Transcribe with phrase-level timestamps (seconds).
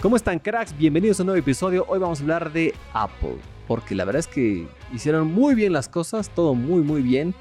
[0.00, 0.78] ¿Cómo están cracks?
[0.78, 1.84] Bienvenidos a un nuevo episodio.
[1.88, 3.34] Hoy vamos a hablar de Apple,
[3.66, 7.34] porque la verdad es que hicieron muy bien las cosas, todo muy muy bien.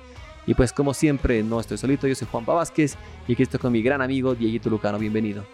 [0.47, 2.97] Y pues como siempre, no estoy solito, yo soy Juan Vázquez
[3.27, 5.45] y aquí estoy con mi gran amigo Dieguito Lucano, bienvenido.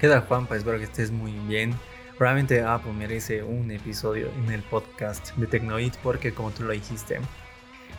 [0.00, 0.54] ¿Qué tal Juanpa?
[0.54, 1.74] Espero que estés muy bien.
[2.20, 7.18] Realmente Apple merece un episodio en el podcast de Tecnoid porque como tú lo dijiste,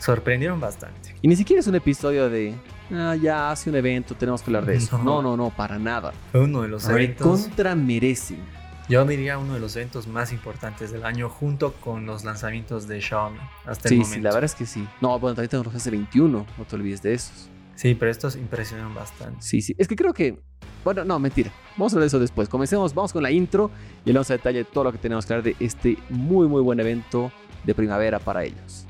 [0.05, 1.15] sorprendieron bastante.
[1.21, 2.53] Y ni siquiera es un episodio de,
[2.91, 4.97] ah, ya hace un evento, tenemos que hablar de eso.
[5.03, 6.13] No, no, no, para nada.
[6.31, 8.39] Fue uno de los eventos, Contra merecen.
[8.87, 13.01] yo diría uno de los eventos más importantes del año junto con los lanzamientos de
[13.01, 14.15] Xiaomi hasta el Sí, momento.
[14.15, 14.87] sí, la verdad es que sí.
[15.01, 17.49] No, bueno, también tenemos los S21, no te olvides de esos.
[17.75, 19.37] Sí, pero estos impresionaron bastante.
[19.41, 19.75] Sí, sí.
[19.77, 20.39] Es que creo que.
[20.85, 21.51] Bueno, no, mentira.
[21.75, 22.47] Vamos a hablar de eso después.
[22.47, 23.69] Comencemos, vamos con la intro
[24.05, 26.61] y hablamos a detalle de todo lo que tenemos que hablar de este muy, muy
[26.61, 27.31] buen evento
[27.65, 28.85] de primavera para ellos.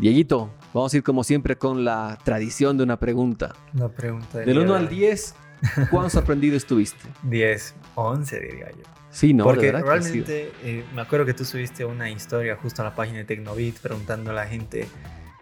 [0.00, 3.54] Dieguito, vamos a ir como siempre con la tradición de una pregunta.
[3.74, 5.34] La pregunta Del 1 al 10,
[5.90, 7.06] ¿cuán sorprendido estuviste?
[7.24, 8.82] 10, 11 diría yo.
[9.10, 12.94] Sí, no, Porque realmente eh, me acuerdo que tú subiste una historia justo a la
[12.94, 14.86] página de Tecnobit preguntando a la gente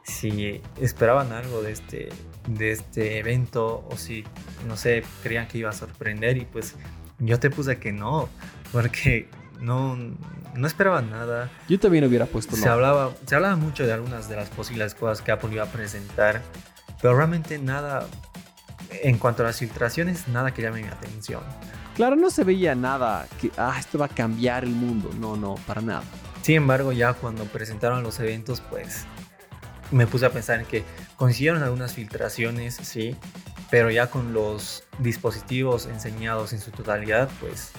[0.03, 2.09] si esperaban algo de este,
[2.49, 4.25] de este evento o si,
[4.67, 6.75] no sé, creían que iba a sorprender y pues
[7.19, 8.29] yo te puse que no,
[8.73, 9.29] porque
[9.61, 9.97] no,
[10.55, 11.51] no esperaba nada.
[11.69, 12.73] Yo también hubiera puesto Se, no.
[12.73, 16.43] hablaba, se hablaba mucho de algunas de las posibles cosas que Apple iba a presentar,
[17.01, 18.07] pero realmente nada,
[19.03, 21.43] en cuanto a las filtraciones, nada que llame mi atención.
[21.97, 25.11] Claro, no se veía nada que, ah, esto va a cambiar el mundo.
[25.19, 26.03] No, no, para nada.
[26.43, 29.05] Sin embargo, ya cuando presentaron los eventos, pues
[29.91, 30.85] me puse a pensar en que
[31.17, 33.17] consiguieron algunas filtraciones, sí,
[33.71, 37.73] pero ya con los dispositivos enseñados en su totalidad, pues...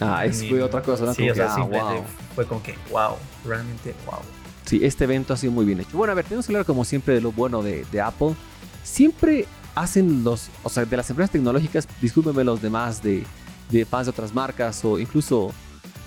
[0.00, 1.14] Ah, es fue otra cosa, ¿no?
[1.14, 2.04] Sí, Como o que, sea, ah, wow.
[2.34, 4.18] fue como que, wow, realmente wow.
[4.64, 5.96] Sí, este evento ha sido muy bien hecho.
[5.96, 8.34] Bueno, a ver, tenemos que hablar como siempre de lo bueno de, de Apple.
[8.82, 13.24] Siempre hacen los, o sea, de las empresas tecnológicas, discúlpenme los demás de,
[13.70, 15.52] de fans de otras marcas o incluso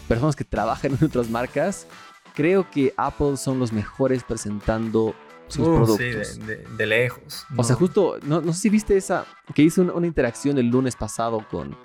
[0.07, 1.87] personas que trabajan en otras marcas,
[2.33, 5.15] creo que Apple son los mejores presentando
[5.47, 5.97] sus Uh, productos.
[6.27, 7.45] Sí, de, de- de lejos.
[7.55, 10.67] O sea, justo, no, no sé si viste esa, que hice una, una interacción el
[10.69, 11.75] lunes pasado con,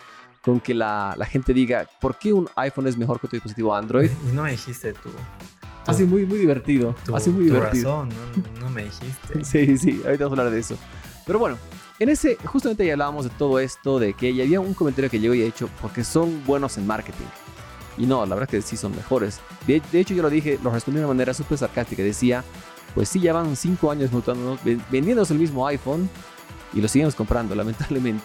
[0.42, 3.74] con que la, la gente diga, ¿por qué un iPhone es mejor que tu dispositivo
[3.74, 4.10] Android?
[4.28, 5.10] Y no me dijiste tú.
[5.86, 6.94] Ha sido muy, muy divertido.
[7.04, 8.04] Tu, ha sido muy tu divertido.
[8.04, 8.08] razón,
[8.54, 9.44] no, no me dijiste.
[9.44, 10.76] Sí, sí, ahorita vamos a hablar de eso.
[11.26, 11.58] Pero bueno,
[11.98, 15.20] en ese, justamente ya hablábamos de todo esto, de que ya había un comentario que
[15.20, 17.26] llegó y he hecho, porque son buenos en marketing.
[17.98, 19.40] Y no, la verdad que sí son mejores.
[19.66, 22.02] De, de hecho, yo lo dije, lo respondí de una manera súper sarcástica.
[22.02, 22.42] Decía,
[22.94, 24.10] pues sí, ya van cinco años
[24.90, 26.08] vendiéndonos el mismo iPhone
[26.72, 28.24] y lo seguimos comprando, lamentablemente.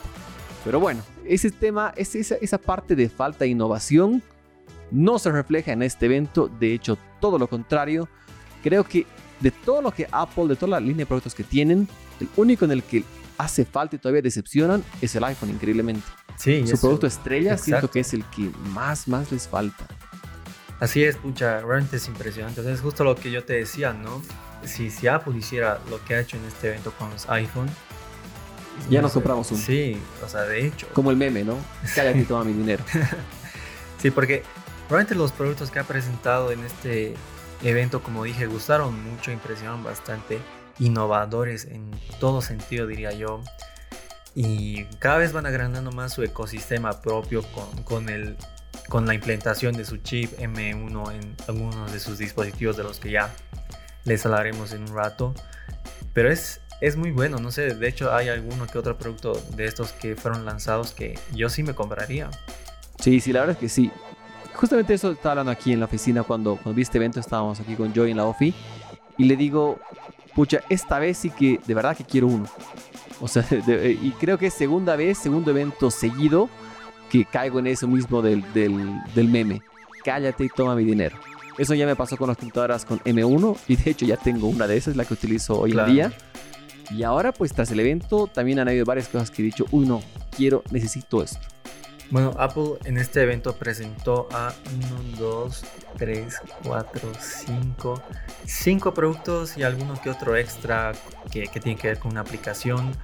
[0.63, 4.21] Pero bueno, ese tema, es esa, esa parte de falta de innovación
[4.91, 6.47] no se refleja en este evento.
[6.59, 8.07] De hecho, todo lo contrario.
[8.63, 9.05] Creo que
[9.39, 11.87] de todo lo que Apple, de toda la línea de productos que tienen,
[12.19, 13.03] el único en el que
[13.37, 16.03] hace falta y todavía decepcionan es el iPhone, increíblemente.
[16.37, 17.91] Sí, Su eso- producto estrella siento exacto.
[17.91, 19.85] que es el que más, más les falta.
[20.79, 22.61] Así es, pucha, realmente es impresionante.
[22.63, 24.21] Sea, es justo lo que yo te decía, ¿no?
[24.65, 27.69] Si, si Apple hiciera lo que ha hecho en este evento con los iPhone.
[28.89, 29.61] Ya no nos compramos uno.
[29.61, 30.87] Sí, o sea, de hecho.
[30.93, 31.57] Como el meme, ¿no?
[31.93, 32.83] Cállate y toma mi dinero.
[33.97, 34.43] Sí, porque
[34.87, 37.15] realmente los productos que ha presentado en este
[37.63, 40.37] evento, como dije, gustaron mucho, impresionaron bastante,
[40.77, 43.41] innovadores en todo sentido, diría yo.
[44.35, 48.37] Y cada vez van agrandando más su ecosistema propio con, con, el,
[48.89, 53.11] con la implementación de su chip M1 en algunos de sus dispositivos de los que
[53.11, 53.33] ya
[54.03, 55.33] les hablaremos en un rato.
[56.13, 59.65] Pero es, es muy bueno, no sé, de hecho hay alguno que otro producto de
[59.65, 62.29] estos que fueron lanzados que yo sí me compraría.
[62.99, 63.91] Sí, sí, la verdad es que sí.
[64.53, 67.75] Justamente eso estaba hablando aquí en la oficina cuando, cuando vi este evento, estábamos aquí
[67.75, 68.53] con Joy en la OFI
[69.17, 69.79] y le digo,
[70.33, 72.45] pucha, esta vez sí que de verdad que quiero uno.
[73.19, 76.49] O sea, de- y creo que es segunda vez, segundo evento seguido
[77.09, 79.61] que caigo en eso mismo del, del, del meme.
[80.03, 81.17] Cállate y toma mi dinero.
[81.57, 84.67] Eso ya me pasó con las computadoras con M1 y de hecho ya tengo una
[84.67, 85.87] de esas, la que utilizo hoy Claro.
[85.89, 86.13] en día.
[86.91, 89.85] Y ahora pues tras el evento también han habido varias cosas que he dicho, uy
[89.85, 90.02] no,
[90.35, 91.40] quiero, necesito esto.
[92.11, 94.53] Bueno, Apple en este evento presentó a
[95.16, 95.66] 1, 2,
[95.97, 98.02] 3, 4, 5,
[98.46, 100.91] 5 productos y alguno que otro extra
[101.32, 102.96] que, que tiene que ver con una aplicación.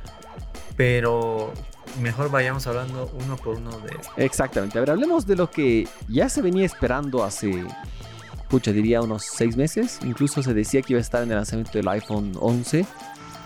[0.78, 1.52] Pero
[2.00, 4.14] mejor vayamos hablando uno por uno de estos.
[4.18, 4.78] Exactamente.
[4.78, 7.66] A ver, hablemos de lo que ya se venía esperando hace,
[8.50, 10.00] pucha, diría unos seis meses.
[10.04, 12.86] Incluso se decía que iba a estar en el lanzamiento del iPhone 11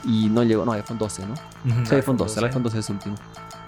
[0.06, 1.36] y no llegó, no, iPhone 12, ¿no?
[1.86, 3.16] Sí, iPhone 12, el iPhone 12 es último.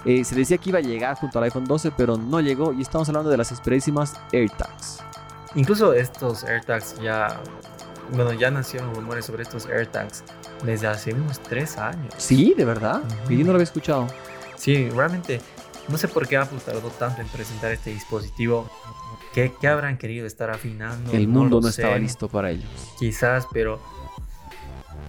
[0.06, 2.82] Eh, se decía que iba a llegar junto al iPhone 12, pero no llegó y
[2.82, 5.00] estamos hablando de las esperadísimas AirTags.
[5.56, 7.42] Incluso estos AirTags ya,
[8.14, 10.24] bueno, ya nacieron rumores sobre estos AirTags
[10.64, 12.14] desde hace unos 3 años.
[12.18, 13.02] Sí, de verdad.
[13.24, 13.34] Ujú.
[13.34, 14.08] Y yo no lo había escuchado.
[14.56, 15.42] Sí, realmente
[15.88, 18.70] no sé por qué Apple tardó tanto en presentar este dispositivo.
[19.34, 21.12] ¿Qué, qué habrán querido estar afinando?
[21.12, 21.82] El mundo no, sé.
[21.82, 22.70] estaba listo para ellos.
[23.00, 23.80] Quizás, pero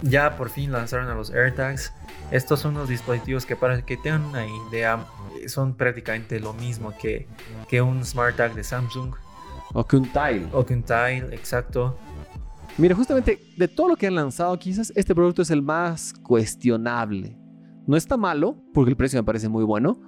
[0.01, 1.93] ya por fin lanzaron a los AirTags.
[2.31, 5.05] Estos son unos dispositivos que para que tengan una idea
[5.47, 7.27] son prácticamente lo mismo que,
[7.67, 9.13] que un Smart Tag de Samsung.
[9.73, 10.47] O que un Tile.
[10.51, 11.97] O que un Tile, exacto.
[12.77, 17.37] Mira, justamente de todo lo que han lanzado, quizás este producto es el más cuestionable.
[17.85, 19.99] No está malo, porque el precio me parece muy bueno,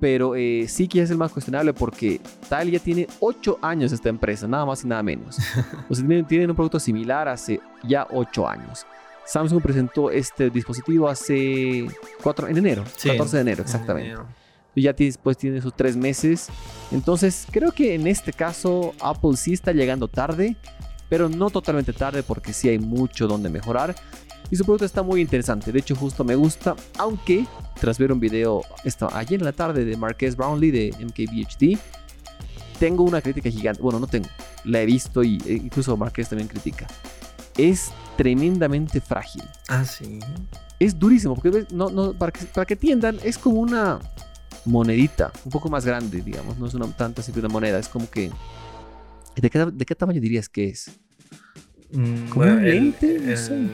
[0.00, 4.10] pero eh, sí que es el más cuestionable porque Tile ya tiene 8 años esta
[4.10, 5.38] empresa, nada más y nada menos.
[5.88, 8.86] o sea, tienen, un producto similar hace ya 8 años.
[9.26, 11.86] Samsung presentó este dispositivo hace
[12.22, 14.16] 4 en enero, 14 de enero, exactamente.
[14.74, 16.48] Y ya después tiene sus 3 meses.
[16.92, 20.56] Entonces, creo que en este caso Apple sí está llegando tarde,
[21.08, 23.94] pero no totalmente tarde porque sí hay mucho donde mejorar.
[24.50, 25.72] Y su producto está muy interesante.
[25.72, 26.76] De hecho, justo me gusta.
[26.98, 27.46] Aunque,
[27.80, 31.78] tras ver un video esta, ayer en la tarde de Marques Brownlee de MKBHD,
[32.78, 33.82] tengo una crítica gigante.
[33.82, 34.28] Bueno, no tengo.
[34.64, 36.86] La he visto y e incluso Marques también critica.
[37.56, 39.42] Es tremendamente frágil.
[39.68, 40.18] Ah, sí.
[40.78, 41.34] Es durísimo.
[41.34, 42.78] Porque no, no, para, que, para que
[43.24, 43.98] es como una
[44.64, 45.32] monedita.
[45.44, 46.58] Un poco más grande, digamos.
[46.58, 47.78] No es una tanta simple una moneda.
[47.78, 48.30] Es como que.
[49.36, 50.90] ¿De qué, de qué tamaño dirías que es?
[51.92, 53.18] Mm, ¿Como un lente?
[53.18, 53.68] no sé.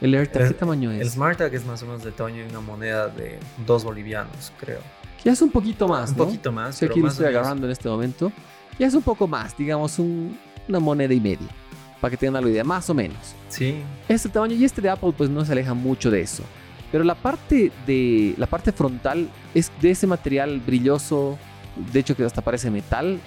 [0.00, 1.00] ¿El AirTag qué tamaño es?
[1.00, 4.80] El SmartTag es más o menos del tamaño de una moneda de dos bolivianos, creo.
[5.24, 6.24] Ya es un poquito más, Un ¿no?
[6.26, 6.76] poquito más.
[6.76, 8.32] Si aquí lo estoy agarrando en este momento.
[8.78, 10.38] Ya es un poco más, digamos un,
[10.68, 11.48] una moneda y media.
[12.00, 13.18] Para que tengan una idea, más o menos.
[13.48, 13.76] Sí.
[14.08, 16.42] Este tamaño y este de Apple pues no se aleja mucho de eso.
[16.92, 21.38] Pero la parte de la parte frontal es de ese material brilloso,
[21.92, 23.20] de hecho que hasta parece metal.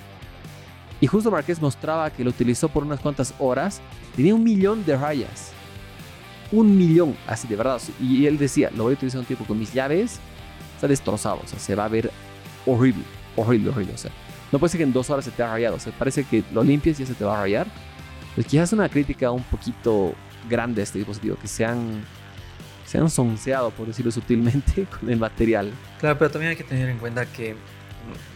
[1.00, 3.82] Y justo Marqués mostraba que lo utilizó por unas cuantas horas.
[4.16, 5.52] Tenía un millón de rayas
[6.52, 7.82] un millón, así de verdad.
[8.00, 10.20] Y él decía, lo voy a utilizar un tiempo con mis llaves,
[10.76, 12.12] está destrozado, o sea, se va a ver
[12.66, 13.04] horrible,
[13.36, 13.94] horrible, horrible.
[13.94, 14.12] O sea,
[14.52, 16.44] no puede ser que en dos horas se te ha rayado, o sea, parece que
[16.54, 17.68] lo limpies y ya se te va a rayar.
[18.36, 20.14] Pues quizás una crítica un poquito
[20.50, 22.04] grande a este dispositivo, que se han,
[22.86, 25.72] se han sonceado, por decirlo sutilmente, con el material.
[26.00, 27.56] Claro, pero también hay que tener en cuenta que,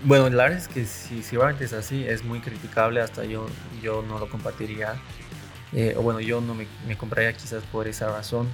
[0.03, 3.47] bueno, la verdad es que si, si realmente es así, es muy criticable, hasta yo,
[3.81, 4.95] yo no lo compartiría.
[5.73, 8.47] Eh, o bueno, yo no me, me, compraría quizás por esa razón.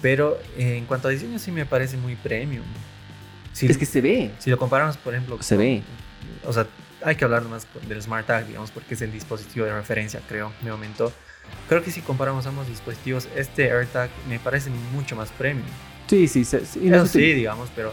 [0.00, 2.64] Pero eh, en cuanto a diseño sí me parece muy premium.
[3.52, 4.30] Si, es que se ve.
[4.38, 5.40] Si lo comparamos, por ejemplo...
[5.42, 5.82] Se ve.
[6.44, 6.66] O sea,
[7.04, 10.52] hay que hablar más del Smart Tag, digamos, porque es el dispositivo de referencia, creo,
[10.62, 11.12] mi momento.
[11.68, 15.66] Creo que si comparamos ambos dispositivos, este AirTag me parece mucho más premium.
[16.06, 16.58] Sí, sí, sí.
[16.64, 17.92] sí, Eso sí, digamos, pero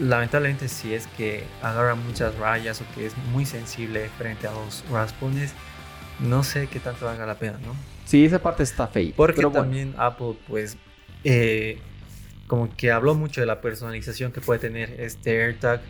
[0.00, 4.84] lamentablemente si es que agarra muchas rayas o que es muy sensible frente a los
[4.90, 5.52] raspones,
[6.20, 7.74] no sé qué tanto valga la pena, ¿no?
[8.04, 9.12] Sí, esa parte está fea.
[9.16, 10.76] Porque también Apple, pues,
[11.24, 11.78] eh,
[12.46, 15.80] como que habló mucho de la personalización que puede tener este AirTag.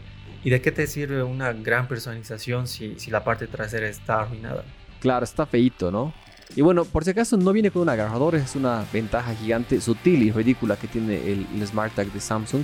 [0.46, 4.62] ¿Y de qué te sirve una gran personalización si, si la parte trasera está arruinada?
[5.00, 6.14] Claro, está feito, ¿no?
[6.54, 10.22] Y bueno, por si acaso no viene con un agarrador, es una ventaja gigante, sutil
[10.22, 12.62] y ridícula que tiene el, el SmartTag de Samsung.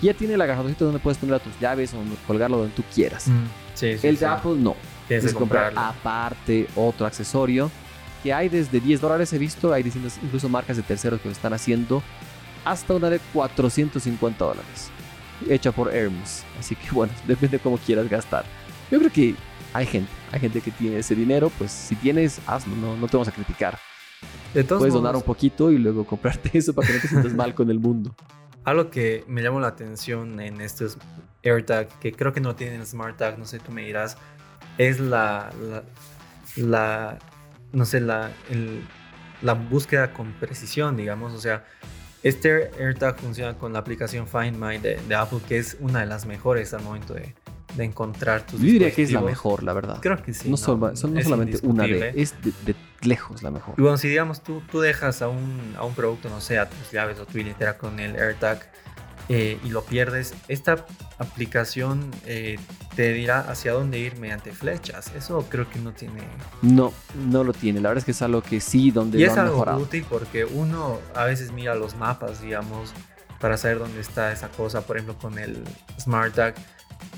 [0.00, 1.96] Ya tiene el agarradorcito donde puedes poner a tus llaves o
[2.28, 3.26] colgarlo donde tú quieras.
[3.26, 3.44] Mm,
[3.74, 4.20] sí, sí, el sí.
[4.20, 4.76] de Apple no.
[5.08, 7.72] Tienes que comprar aparte otro accesorio
[8.22, 11.32] que hay desde 10 dólares he visto, hay distintas incluso marcas de terceros que lo
[11.32, 12.04] están haciendo
[12.64, 14.92] hasta una de 450 dólares
[15.48, 16.44] hecha por Hermes.
[16.58, 18.44] Así que bueno, depende de cómo quieras gastar.
[18.90, 19.34] Yo creo que
[19.72, 23.16] hay gente, hay gente que tiene ese dinero, pues si tienes, hazlo, no, no te
[23.16, 23.78] vamos a criticar.
[24.54, 27.08] De todos Puedes modos, donar un poquito y luego comprarte eso para que no te
[27.08, 28.14] sientas mal con el mundo.
[28.64, 30.98] Algo que me llamó la atención en estos
[31.44, 34.16] AirTag, que creo que no tienen SmartTag, no sé, tú me dirás,
[34.78, 35.84] es la, la,
[36.56, 37.18] la
[37.72, 38.82] no sé, la, el,
[39.42, 41.32] la búsqueda con precisión, digamos.
[41.34, 41.64] O sea,
[42.22, 46.06] este AirTag funciona con la aplicación Find My de, de Apple, que es una de
[46.06, 47.34] las mejores al momento de,
[47.76, 49.98] de encontrar tus Yo diría que es la mejor, la verdad.
[50.00, 50.50] Creo que sí.
[50.50, 53.74] No, solo, son, no solamente una de, es de, de lejos la mejor.
[53.78, 56.68] Y bueno, si digamos tú, tú dejas a un, a un producto, no sé, a
[56.68, 58.70] tus llaves o tu billetera con el AirTag
[59.28, 60.86] eh, y lo pierdes, esta
[61.18, 62.58] aplicación eh,
[62.94, 65.10] te dirá hacia dónde ir mediante flechas.
[65.16, 66.22] Eso creo que no tiene...
[66.62, 66.92] No,
[67.28, 67.80] no lo tiene.
[67.80, 69.78] La verdad es que es algo que sí, donde Y lo es han algo mejorado.
[69.80, 72.92] útil porque uno a veces mira los mapas, digamos,
[73.40, 75.62] para saber dónde está esa cosa, por ejemplo, con el
[76.00, 76.54] SmartTag.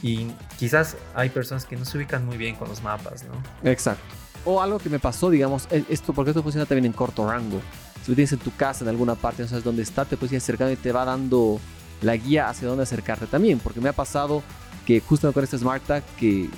[0.02, 3.70] Y quizás hay personas que no se ubican muy bien con los mapas, ¿no?
[3.70, 4.02] Exacto.
[4.44, 7.60] O algo que me pasó, digamos, e- esto, porque esto funciona también en corto rango.
[8.04, 10.32] Si lo tienes en tu casa, en alguna parte, no sabes dónde está, te puedes
[10.32, 11.60] ir acercando y te va dando
[12.02, 13.58] la guía hacia dónde acercarte también.
[13.58, 14.42] Porque me ha pasado
[14.86, 16.48] que justo con este Smart Tag que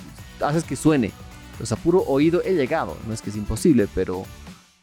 [0.41, 1.11] haces que suene.
[1.61, 2.97] O sea, puro oído he llegado.
[3.07, 4.23] No es que es imposible, pero,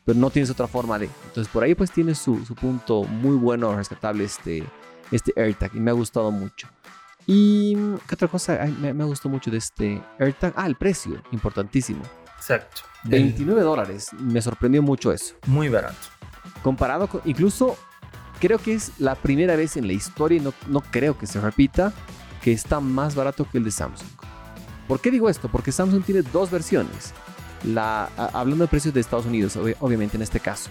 [0.04, 1.08] pero no tienes otra forma de.
[1.26, 4.64] Entonces por ahí pues tienes su, su punto muy bueno, rescatable este,
[5.10, 6.68] este AirTag y me ha gustado mucho.
[7.26, 7.74] Y
[8.06, 10.54] qué otra cosa Ay, me, me gustó mucho de este AirTag.
[10.56, 12.02] Ah, el precio, importantísimo.
[12.36, 12.82] Exacto.
[13.04, 14.10] 29 dólares.
[14.18, 15.34] Me sorprendió mucho eso.
[15.46, 15.96] Muy barato.
[16.62, 17.76] Comparado con, incluso
[18.40, 21.92] creo que es la primera vez en la historia y no, creo que se repita
[22.42, 24.09] que está más barato que el de Samsung.
[24.87, 25.49] ¿Por qué digo esto?
[25.49, 27.12] Porque Samsung tiene dos versiones.
[28.16, 30.71] Hablando de precios de Estados Unidos, obvi- obviamente en este caso.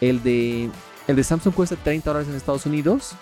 [0.00, 0.70] El de,
[1.08, 3.12] el de Samsung cuesta 30 dólares en Estados Unidos.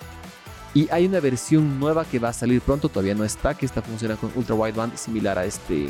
[0.73, 3.81] Y hay una versión nueva que va a salir pronto, todavía no está, que esta
[3.81, 5.89] funciona con ultra wideband similar a este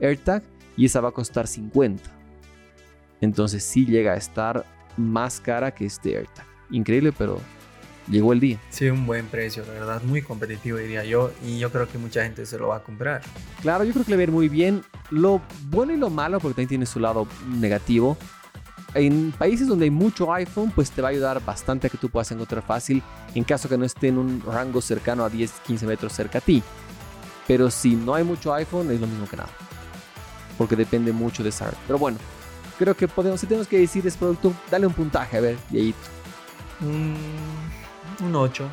[0.00, 0.44] AirTag.
[0.76, 2.08] Y esa va a costar 50.
[3.20, 4.64] Entonces sí llega a estar
[4.96, 6.46] más cara que este AirTag.
[6.70, 7.40] Increíble, pero
[8.08, 8.58] llegó el día.
[8.70, 10.02] Sí, un buen precio, la verdad.
[10.02, 11.32] Muy competitivo, diría yo.
[11.46, 13.22] Y yo creo que mucha gente se lo va a comprar.
[13.62, 14.82] Claro, yo creo que le va a ir muy bien.
[15.10, 18.16] Lo bueno y lo malo, porque también tiene su lado negativo.
[18.94, 22.08] En países donde hay mucho iPhone, pues te va a ayudar bastante a que tú
[22.08, 23.02] puedas encontrar fácil
[23.36, 26.40] en caso que no esté en un rango cercano a 10, 15 metros cerca a
[26.40, 26.60] ti.
[27.46, 29.50] Pero si no hay mucho iPhone, es lo mismo que nada.
[30.58, 31.78] Porque depende mucho de esa red.
[31.86, 32.18] Pero bueno,
[32.78, 36.19] creo que podemos, si tenemos que decir ese producto, dale un puntaje, a ver, Yayito.
[36.82, 37.16] Un,
[38.24, 38.68] un 8.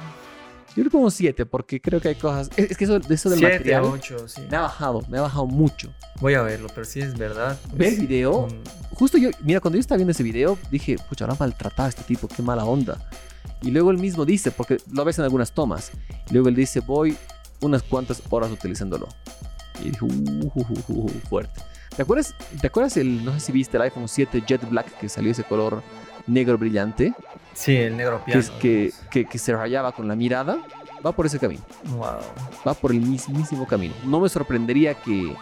[0.75, 2.49] Yo le pongo 7 porque creo que hay cosas...
[2.55, 4.41] Es, es que eso, de eso del 7, material 8, sí.
[4.49, 5.91] me ha bajado, me ha bajado mucho.
[6.21, 7.57] Voy a verlo, pero si es verdad.
[7.73, 8.61] Ve el video, un-
[8.93, 12.03] justo yo, mira, cuando yo estaba viendo ese video, dije, pucha, habrá maltratado a este
[12.03, 13.09] tipo, qué mala onda.
[13.63, 15.91] Y luego él mismo dice, porque lo ves en algunas tomas,
[16.29, 17.17] y luego él dice, voy
[17.61, 19.07] unas cuantas horas utilizándolo.
[19.83, 21.59] Y dijo, "Uh, uh, uh, uh, fuerte.
[21.95, 25.09] ¿Te acuerdas, ¿Te acuerdas el, no sé si viste el iPhone 7 Jet Black que
[25.09, 25.81] salió ese color
[26.27, 27.13] negro brillante,
[27.53, 28.39] Sí, el negro que, piano.
[28.41, 30.57] es que, que, que se rayaba con la mirada?
[31.05, 32.19] Va por ese camino, Wow.
[32.67, 33.93] va por el mismísimo camino.
[34.05, 35.35] No me sorprendería que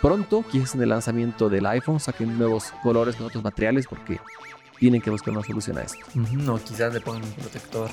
[0.00, 4.18] pronto, quizás en el lanzamiento del iPhone, saquen nuevos colores con otros materiales porque
[4.78, 5.98] tienen que buscar una solución a esto.
[6.14, 7.90] No, quizás le pongan un protector.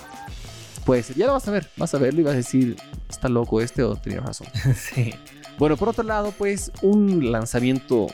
[0.85, 2.77] Puede ser, ya lo vas a ver, vas a verlo y vas a decir,
[3.09, 4.47] está loco este o tenía razón.
[4.75, 5.13] sí.
[5.57, 8.07] Bueno, por otro lado, pues un lanzamiento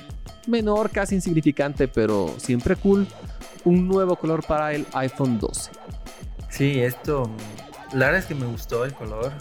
[0.48, 3.06] menor, casi insignificante, pero siempre cool.
[3.66, 5.72] Un nuevo color para el iPhone 12.
[6.50, 7.30] Sí, esto.
[7.94, 9.32] La verdad es que me gustó el color.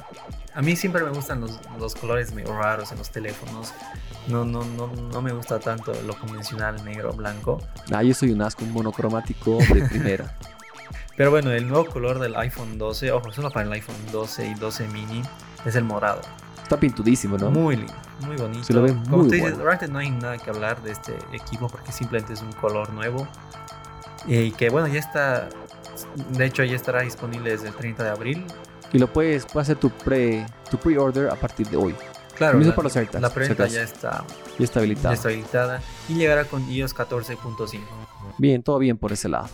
[0.55, 3.73] A mí siempre me gustan los, los colores medio raros en los teléfonos.
[4.29, 7.59] No, no, no, no me gusta tanto lo convencional negro blanco.
[7.91, 10.37] Ah, yo soy un asco, un monocromático de primera.
[11.17, 14.55] Pero bueno, el nuevo color del iPhone 12, ojo, solo para el iPhone 12 y
[14.55, 15.23] 12 mini,
[15.65, 16.21] es el morado.
[16.63, 17.51] Está pintudísimo, ¿no?
[17.51, 17.93] Muy lindo,
[18.27, 18.65] muy bonito.
[18.65, 19.65] Se lo ve Como muy tú dices, bueno.
[19.65, 23.27] realmente no hay nada que hablar de este equipo porque simplemente es un color nuevo.
[24.27, 25.49] Y que bueno, ya está.
[26.31, 28.45] De hecho, ya estará disponible desde el 30 de abril.
[28.93, 31.95] Y lo puedes, puedes hacer tu pre tu pre-order a partir de hoy.
[32.37, 34.25] Claro, la, para los AirTags, la preventa ya está,
[34.59, 35.15] Ya está ya habilitado.
[35.15, 37.81] está habilitada y llegará con iOS 14.5.
[38.39, 39.49] Bien, todo bien por ese lado.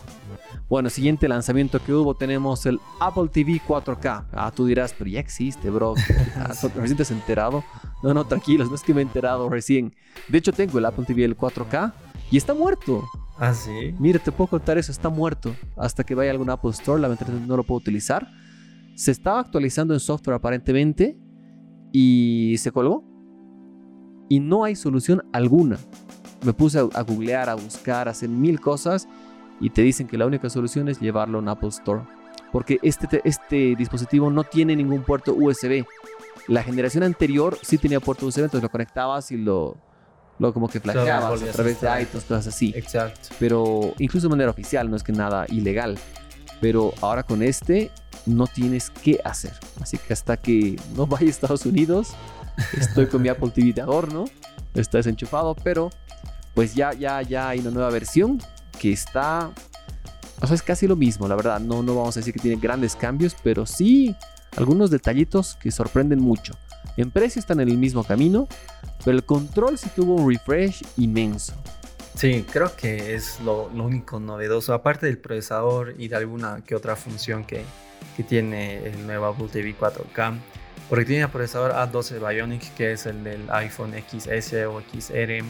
[0.69, 4.25] Bueno, siguiente lanzamiento que hubo tenemos el Apple TV 4K.
[4.31, 5.93] Ah, tú dirás, pero ya existe, bro.
[6.37, 6.53] Ah.
[6.75, 7.63] ¿Recién te has enterado?
[8.01, 9.93] No, no, tranquilos, no es que me he enterado recién.
[10.27, 11.91] De hecho, tengo el Apple TV el 4K
[12.31, 13.03] y está muerto.
[13.39, 13.95] Ah, sí.
[13.99, 15.55] Mira, te puedo contar eso, está muerto.
[15.77, 18.27] Hasta que vaya a algún Apple Store, lamentablemente no lo puedo utilizar.
[18.95, 21.17] Se estaba actualizando en software aparentemente
[21.93, 23.03] y se colgó.
[24.27, 25.77] Y no hay solución alguna.
[26.45, 29.07] Me puse a, googlear, a buscar, a hacer mil cosas
[29.59, 32.01] y te dicen que la única solución es llevarlo a un Apple Store.
[32.51, 35.85] Porque este, te- este dispositivo no tiene ningún puerto USB.
[36.47, 39.77] La generación anterior sí tenía puerto USB, entonces lo conectabas y lo,
[40.39, 43.29] lo como que flasheabas a través de iTunes, cosas así Exacto.
[43.39, 45.99] pero incluso de manera oficial, no es que nada ilegal.
[46.61, 47.91] Pero ahora con este
[48.25, 49.53] no tienes qué hacer.
[49.81, 52.09] Así que hasta que no vaya a Estados Unidos,
[52.77, 54.25] estoy con mi Apple TV de adorno,
[54.73, 55.89] está desenchufado, pero
[56.53, 58.41] pues ya, ya, ya hay una nueva versión
[58.79, 59.51] que está,
[60.41, 61.59] o sea, es casi lo mismo, la verdad.
[61.59, 64.15] No, no vamos a decir que tiene grandes cambios, pero sí
[64.57, 66.53] algunos detallitos que sorprenden mucho.
[66.99, 68.45] En precio están en el mismo camino,
[69.05, 71.53] pero el control sí tuvo un refresh inmenso.
[72.13, 76.75] Sí, creo que es lo, lo único novedoso, aparte del procesador y de alguna que
[76.75, 77.63] otra función que,
[78.17, 80.37] que tiene el nuevo Apple TV 4K.
[80.89, 85.41] Porque tiene el procesador A12 Bionic, que es el del iPhone XS o XR.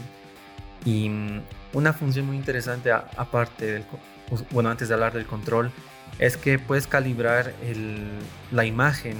[0.86, 1.41] Y mm,
[1.74, 3.84] una función muy interesante, aparte del,
[4.29, 5.72] pues, bueno, antes de hablar del control,
[6.20, 8.20] es que puedes calibrar el-
[8.51, 9.15] la imagen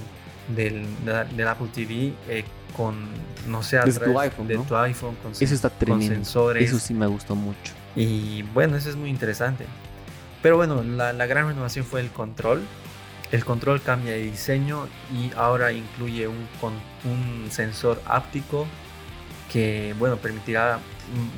[0.56, 2.44] del, de del Apple TV eh,
[2.76, 2.96] con,
[3.48, 4.64] no sé, a Desde tu iPhone, de ¿no?
[4.64, 6.14] tu iPhone, con, Eso está con tremendo.
[6.16, 6.70] sensores.
[6.70, 7.74] Eso sí me gustó mucho.
[7.96, 9.66] Y bueno, eso es muy interesante.
[10.42, 12.62] Pero bueno, la, la gran renovación fue el control.
[13.32, 18.66] El control cambia de diseño y ahora incluye un, con- un sensor áptico
[19.52, 20.80] que, bueno, permitirá,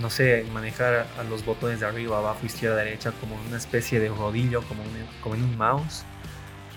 [0.01, 4.09] no sé, manejar a los botones de arriba, abajo, izquierda, derecha como una especie de
[4.09, 4.89] rodillo, como, un-
[5.21, 6.03] como en un mouse.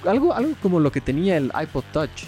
[0.06, 2.24] Algo, algo como lo que tenía el iPod Touch.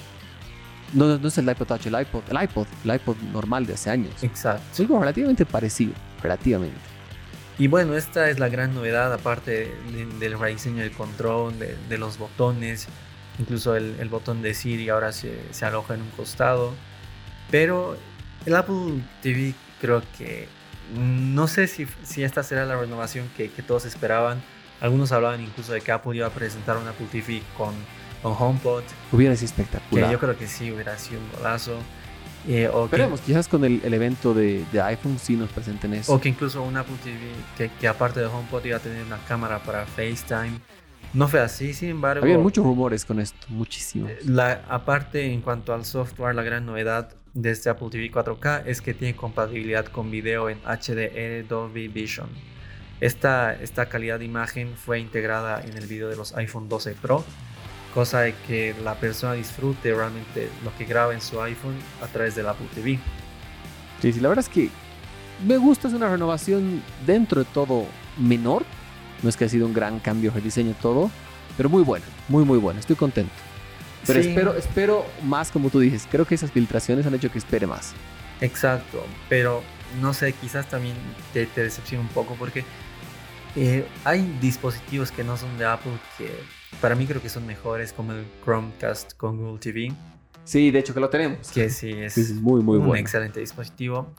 [0.93, 3.91] No, no es el iPod Touch, el iPod, el iPod, el iPod normal de hace
[3.91, 4.23] años.
[4.23, 4.63] Exacto.
[4.73, 5.93] Es algo relativamente parecido,
[6.23, 6.79] relativamente.
[7.59, 11.99] Y bueno, esta es la gran novedad, aparte de- del rediseño del control, de, de
[11.99, 12.87] los botones,
[13.39, 16.75] incluso el, el botón de Siri ahora se, se aloja en un costado.
[17.51, 17.97] Pero
[18.45, 20.49] el Apple TV creo que
[20.95, 24.41] no sé si, si esta será la renovación que, que todos esperaban.
[24.81, 27.75] Algunos hablaban incluso de que Apple iba a presentar un Apple TV con,
[28.23, 30.11] con HomePod, Hubiera sido que espectacular.
[30.13, 31.79] yo creo que sí hubiera sido un golazo.
[32.49, 35.95] Eh, o, que, Esperemos, quizás con el, el evento de, de iPhone sí nos presenten
[35.95, 36.13] eso.
[36.15, 37.19] o que incluso un Apple TV
[37.57, 40.61] que, que aparte de HomePod iba a tener una cámara para FaceTime.
[41.13, 42.23] No fue así, sin embargo.
[42.25, 44.11] Había muchos rumores con esto, muchísimos.
[44.27, 48.81] La, aparte, en cuanto al software, la gran novedad de este Apple TV 4K es
[48.81, 52.29] que tiene compatibilidad con video en HDR Dolby Vision.
[53.01, 57.25] Esta, esta calidad de imagen fue integrada en el video de los iPhone 12 Pro,
[57.95, 62.35] cosa de que la persona disfrute realmente lo que graba en su iPhone a través
[62.35, 62.99] del Apple TV.
[64.01, 64.71] Sí, sí, la verdad es que
[65.47, 67.87] me gusta, es una renovación dentro de todo
[68.19, 68.65] menor.
[69.23, 71.11] No es que ha sido un gran cambio, rediseño todo,
[71.57, 72.81] pero muy buena, muy muy buena.
[72.81, 73.33] Estoy contento.
[74.07, 74.29] Pero Sí.
[74.29, 76.07] espero, espero más, como tú dices.
[76.11, 77.93] Creo que esas filtraciones han hecho que espere más.
[78.41, 79.63] Exacto, pero
[80.01, 80.95] no sé, quizás también
[81.33, 82.65] te, te decepciona un poco porque
[83.57, 86.31] eh, hay dispositivos que no son de Apple que
[86.81, 89.93] para mí creo que son mejores, como el Chromecast con Google TV,
[90.45, 91.51] Sí, de hecho que lo tenemos.
[91.51, 93.01] que sí es Sí, es muy muy un bueno.
[93.01, 94.13] excelente dispositivo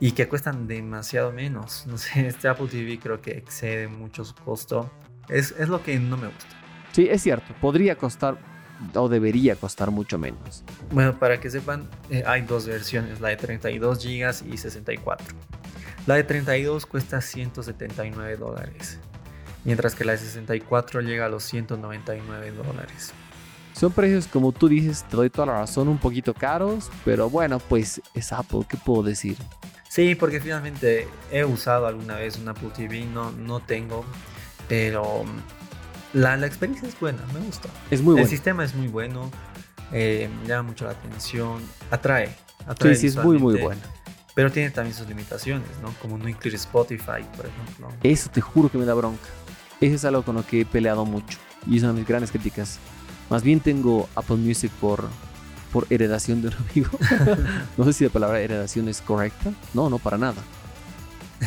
[0.00, 1.84] y que cuestan demasiado menos.
[1.88, 4.90] No sé, este Apple TV creo que excede mucho su costo.
[5.28, 6.46] Es, es lo que no me gusta.
[6.92, 7.54] Sí, es cierto.
[7.60, 8.38] Podría costar
[8.94, 10.64] o debería costar mucho menos.
[10.90, 15.26] Bueno, para que sepan, eh, hay dos versiones, la de 32 GB y 64.
[16.06, 18.98] La de 32 cuesta 179 dólares,
[19.64, 23.12] mientras que la de 64 llega a los 199 dólares.
[23.72, 27.58] Son precios, como tú dices, te doy toda la razón, un poquito caros, pero bueno,
[27.58, 29.36] pues es Apple, ¿qué puedo decir?
[29.88, 34.04] Sí, porque finalmente he usado alguna vez un Apple TV, no, no tengo,
[34.68, 35.24] pero
[36.12, 37.68] la, la experiencia es buena, me gusta.
[37.90, 38.28] Es muy El bueno.
[38.28, 39.30] sistema es muy bueno,
[39.92, 42.28] eh, llama mucho la atención, atrae.
[42.28, 42.34] Sí,
[42.66, 43.80] atrae sí, es muy, muy bueno.
[44.36, 45.94] Pero tiene también sus limitaciones, ¿no?
[46.02, 47.88] Como no incluir Spotify, por ejemplo.
[48.02, 49.24] Eso te juro que me da bronca.
[49.80, 51.38] Eso es algo con lo que he peleado mucho.
[51.66, 52.78] Y es una de mis grandes críticas.
[53.30, 55.08] Más bien tengo Apple Music por,
[55.72, 56.90] por heredación de un amigo.
[57.78, 59.52] no sé si la palabra heredación es correcta.
[59.72, 60.42] No, no, para nada.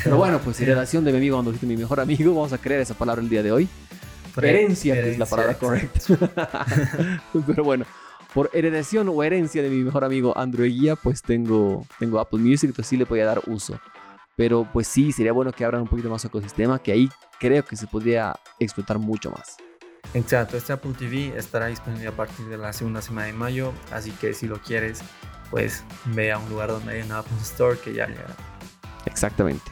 [0.03, 2.33] Pero bueno, pues heredación de mi amigo cuando mi mejor amigo.
[2.33, 3.69] Vamos a creer esa palabra el día de hoy.
[4.33, 7.21] Por herencia, que es herencia, la palabra correcta.
[7.45, 7.85] Pero bueno,
[8.33, 12.71] por heredación o herencia de mi mejor amigo Andrew Guía, pues tengo, tengo Apple Music,
[12.75, 13.79] pues sí le podía dar uso.
[14.35, 17.63] Pero pues sí, sería bueno que abran un poquito más su ecosistema, que ahí creo
[17.65, 19.57] que se podría explotar mucho más.
[20.13, 24.11] Exacto, este Apple TV estará disponible a partir de la segunda semana de mayo, así
[24.11, 25.01] que si lo quieres,
[25.51, 28.35] pues ve a un lugar donde hay un Apple Store que ya llegará.
[29.05, 29.71] Exactamente.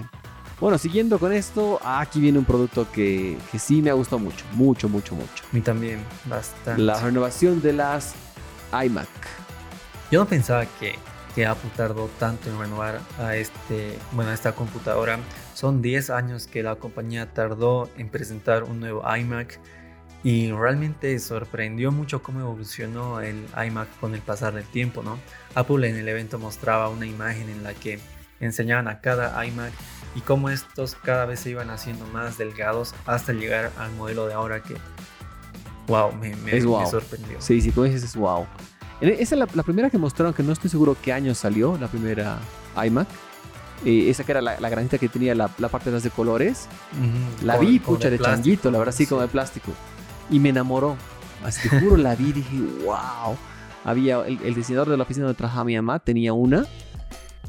[0.60, 4.44] Bueno, siguiendo con esto, aquí viene un producto que, que sí me ha gustado mucho,
[4.54, 5.44] mucho, mucho, mucho.
[5.44, 6.82] A mí también, bastante.
[6.82, 8.16] La renovación de las
[8.72, 9.08] iMac.
[10.12, 10.96] Yo no pensaba que,
[11.36, 15.20] que Apple tardó tanto en renovar a, este, bueno, esta computadora.
[15.54, 19.60] Son 10 años que la compañía tardó en presentar un nuevo iMac
[20.24, 25.20] y realmente sorprendió mucho cómo evolucionó el iMac con el pasar del tiempo, ¿no?
[25.56, 28.00] Apple en el evento mostraba una imagen en la que
[28.40, 29.72] enseñaban a cada iMac
[30.16, 34.34] y cómo estos cada vez se iban haciendo más delgados hasta llegar al modelo de
[34.34, 34.76] ahora que,
[35.88, 36.90] wow, me, me- Es me wow.
[36.90, 37.38] sorprendió.
[37.40, 38.46] Sí, sí, como dices, es wow.
[39.02, 41.78] En- Esa es la, la primera que mostraron, que no estoy seguro qué año salió,
[41.78, 42.40] la primera
[42.86, 43.08] iMac.
[43.86, 46.10] Eh, esa que era la, la granita que tenía la, la parte de atrás de
[46.10, 46.68] colores.
[47.44, 49.72] La vi, como pucha, de, plástico, changuito, la verdad, sí, como de plástico.
[50.32, 50.98] Y me enamoró.
[51.44, 53.36] Así te juro, la vi y dije, wow.
[53.86, 56.66] Había, el, el diseñador de la oficina donde trabajaba mi mamá tenía una.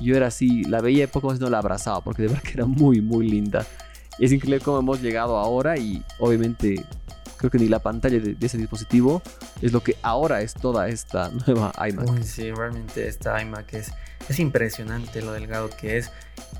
[0.00, 2.52] Yo era así, la veía y poco más no la abrazaba, porque de verdad que
[2.52, 3.66] era muy, muy linda.
[4.18, 6.84] Y es increíble cómo hemos llegado ahora y obviamente
[7.38, 9.22] creo que ni la pantalla de, de ese dispositivo
[9.62, 12.10] es lo que ahora es toda esta nueva iMac.
[12.10, 13.92] Uy, sí, realmente esta iMac es,
[14.28, 16.10] es impresionante lo delgado que es.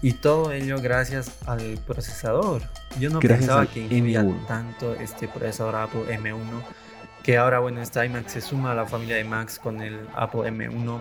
[0.00, 2.62] Y todo ello gracias al procesador.
[2.98, 4.46] Yo no Gracias pensaba que influía M1.
[4.46, 6.62] tanto este procesador Apple M1.
[7.22, 10.50] Que ahora, bueno, esta iMac se suma a la familia de Macs con el Apple
[10.50, 11.00] M1.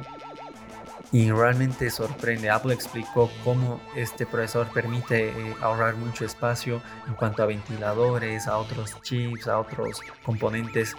[1.12, 2.50] Y realmente sorprende.
[2.50, 8.58] Apple explicó cómo este procesador permite eh, ahorrar mucho espacio en cuanto a ventiladores, a
[8.58, 10.96] otros chips, a otros componentes.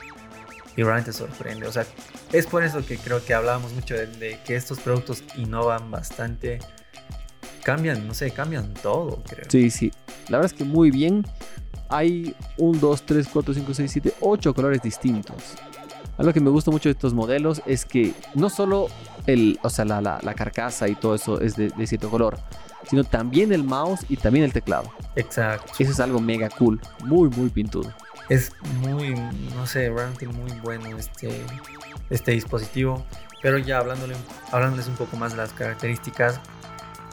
[0.77, 1.67] Y realmente sorprende.
[1.67, 1.85] O sea,
[2.33, 6.61] es por eso que creo que hablábamos mucho de, de que estos productos innovan bastante.
[7.63, 9.45] Cambian, no sé, cambian todo, creo.
[9.49, 9.93] Sí, sí.
[10.29, 11.27] La verdad es que muy bien.
[11.91, 15.57] Hay un, dos, tres, cuatro, cinco, seis, siete, ocho colores distintos.
[16.19, 18.89] Algo que me gusta mucho de estos modelos es que no solo
[19.27, 22.39] el, o sea, la, la, la carcasa y todo eso es de, de, cierto color,
[22.89, 24.91] sino también el mouse y también el teclado.
[25.15, 25.73] Exacto.
[25.79, 27.93] Eso es algo mega cool, muy, muy pintudo.
[28.29, 29.15] Es muy,
[29.55, 31.45] no sé, realmente muy bueno este,
[32.11, 33.05] este dispositivo.
[33.41, 34.17] Pero ya hablándole,
[34.51, 36.41] hablándoles un poco más de las características,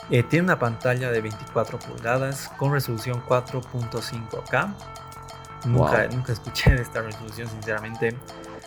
[0.10, 4.74] eh, tiene una pantalla de 24 pulgadas con resolución 4.5K.
[5.66, 6.16] Nunca, Wow.
[6.16, 8.16] nunca escuché de esta resolución, sinceramente.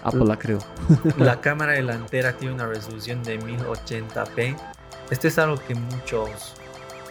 [0.03, 0.59] Apple la creo.
[1.19, 4.57] La cámara delantera tiene una resolución de 1080p.
[5.11, 6.55] Esto es algo que muchos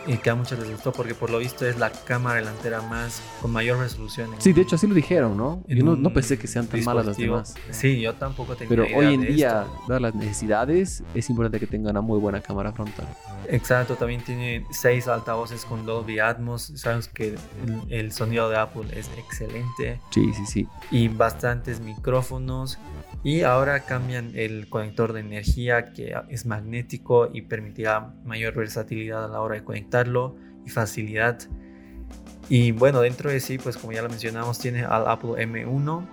[0.08, 3.22] y que a muchos les gustó porque por lo visto es la cámara delantera más
[3.42, 4.34] con mayor resolución.
[4.34, 5.64] en Sí, de hecho así lo dijeron, ¿no?
[5.68, 7.56] Yo no, pensé que sean tan malas las demás.
[7.72, 9.84] Sí, yo tampoco tenía Pero idea hoy en de día, esto.
[9.88, 13.08] dadas las necesidades, es importante que tengan una muy buena cámara frontal.
[13.50, 16.72] Exacto, también tiene seis altavoces con Dolby Atmos.
[16.76, 20.68] Sabes que el, el sonido de Apple es excelente Sí, sí, sí.
[20.92, 22.78] y bastantes micrófonos.
[23.28, 29.28] Y ahora cambian el conector de energía que es magnético y permitirá mayor versatilidad a
[29.28, 31.38] la hora de conectarlo y facilidad.
[32.48, 36.08] Y bueno, dentro de sí, pues como ya lo mencionamos, tiene al Apple M1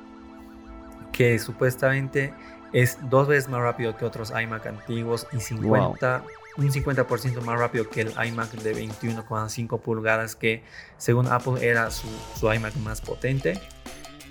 [1.13, 2.35] que supuestamente
[2.73, 6.25] es dos veces más rápido que otros iMac antiguos y 50,
[6.57, 10.65] un 50% más rápido que el iMac de 21,5 pulgadas que
[10.97, 12.09] según Apple era su,
[12.41, 13.61] su iMac más potente.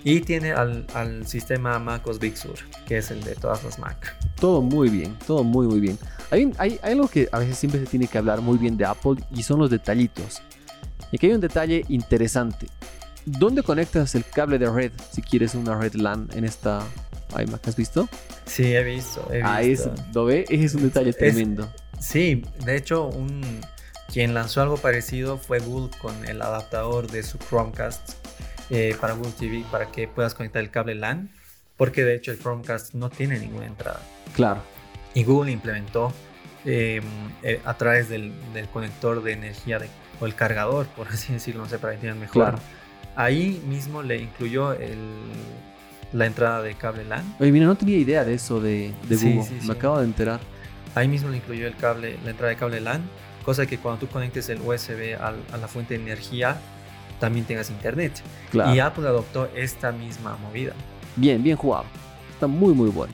[0.04, 2.54] Y tiene al, al sistema MacOS Big Sur,
[2.86, 4.14] que es el de todas las Mac.
[4.38, 5.98] Todo muy bien, todo muy, muy bien.
[6.30, 8.84] Hay, hay, hay algo que a veces siempre se tiene que hablar muy bien de
[8.84, 10.42] Apple y son los detallitos.
[11.10, 12.66] Y aquí hay un detalle interesante.
[13.24, 16.82] ¿Dónde conectas el cable de red si quieres una red LAN en esta
[17.30, 17.66] iMac?
[17.66, 18.06] ¿Has visto?
[18.44, 19.26] Sí, he visto.
[19.32, 19.94] He es, visto.
[20.12, 20.44] ¿lo ve?
[20.50, 21.72] Ese es un detalle Es- tremendo.
[21.98, 23.40] Sí, de hecho, un,
[24.12, 28.10] quien lanzó algo parecido fue Google con el adaptador de su Chromecast
[28.70, 31.30] eh, para Google TV para que puedas conectar el cable LAN,
[31.76, 34.00] porque de hecho el Chromecast no tiene ninguna entrada.
[34.34, 34.62] Claro.
[35.14, 36.12] Y Google implementó
[36.64, 37.00] eh,
[37.42, 39.88] eh, a través del, del conector de energía de-
[40.20, 42.42] o el cargador, por así decirlo, no sé, para que entiendan mejor.
[42.42, 42.58] Claro.
[43.16, 44.98] Ahí mismo le incluyó el,
[46.12, 47.36] la entrada de cable LAN.
[47.38, 49.48] Oye, mira, no tenía idea de eso de, de Sí, Google.
[49.48, 49.70] sí, Me sí.
[49.72, 50.40] acabo de enterar.
[50.94, 53.02] Ahí mismo le incluyó el cable, la entrada de cable LAN,
[53.44, 56.56] cosa que cuando tú conectes el USB al- a la fuente de energía,
[57.20, 58.12] también tengas internet.
[58.50, 58.74] Claro.
[58.74, 60.72] Y Apple adoptó esta misma movida.
[61.16, 61.84] Bien, bien jugado.
[62.32, 63.12] Está muy, muy bueno.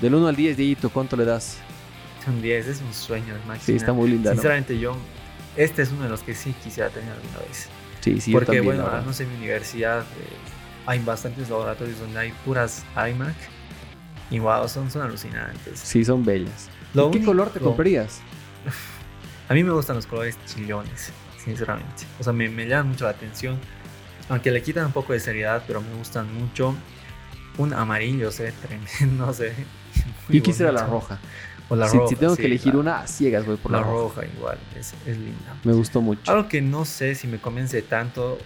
[0.00, 1.58] Del 1 al 10, Dieguito, ¿cuánto le das?
[2.24, 3.58] Son 10, es un sueño de máxima.
[3.66, 4.34] Sí, está muy linda, ¿no?
[4.36, 4.96] Sinceramente, yo,
[5.56, 7.68] este es uno de los que sí quisiera tener alguna vez.
[8.00, 9.00] Sí, sí, yo Porque, también, bueno, al verdad.
[9.02, 10.04] menos en mi universidad eh,
[10.86, 13.34] hay bastantes laboratorios donde hay puras iMac.
[14.30, 15.78] Y wow, son, son alucinantes.
[15.80, 16.68] Sí, son bellas.
[16.94, 18.20] Lo ¿Y ¿Qué único- color te comprarías?
[19.48, 21.10] A mí me gustan los colores chillones,
[21.44, 22.04] sinceramente.
[22.18, 23.58] O sea, me, me llaman mucho la atención.
[24.28, 26.74] Aunque le quitan un poco de seriedad, pero me gustan mucho.
[27.58, 29.52] Un amarillo se ve tremendo, no sé.
[30.28, 31.18] Yo quisiera la roja.
[31.68, 32.08] O la si, roja.
[32.08, 34.22] si tengo sí, que elegir la- una, ciegas voy por la, la roja.
[34.22, 35.54] roja igual, es, es linda.
[35.64, 36.30] Me gustó mucho.
[36.30, 38.38] Algo que no sé si me convence tanto,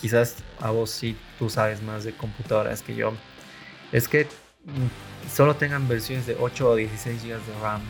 [0.00, 3.12] quizás a vos sí tú sabes más de computadoras que yo,
[3.92, 4.24] es que
[4.64, 7.80] mm, solo tengan versiones de 8 o 16 GB de RAM.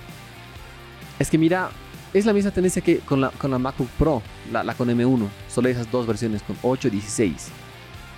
[1.19, 1.71] Es que mira,
[2.13, 5.29] es la misma tendencia que con la, con la MacBook Pro, la, con M1.
[5.49, 7.49] Solo esas dos versiones, con 8 y 16.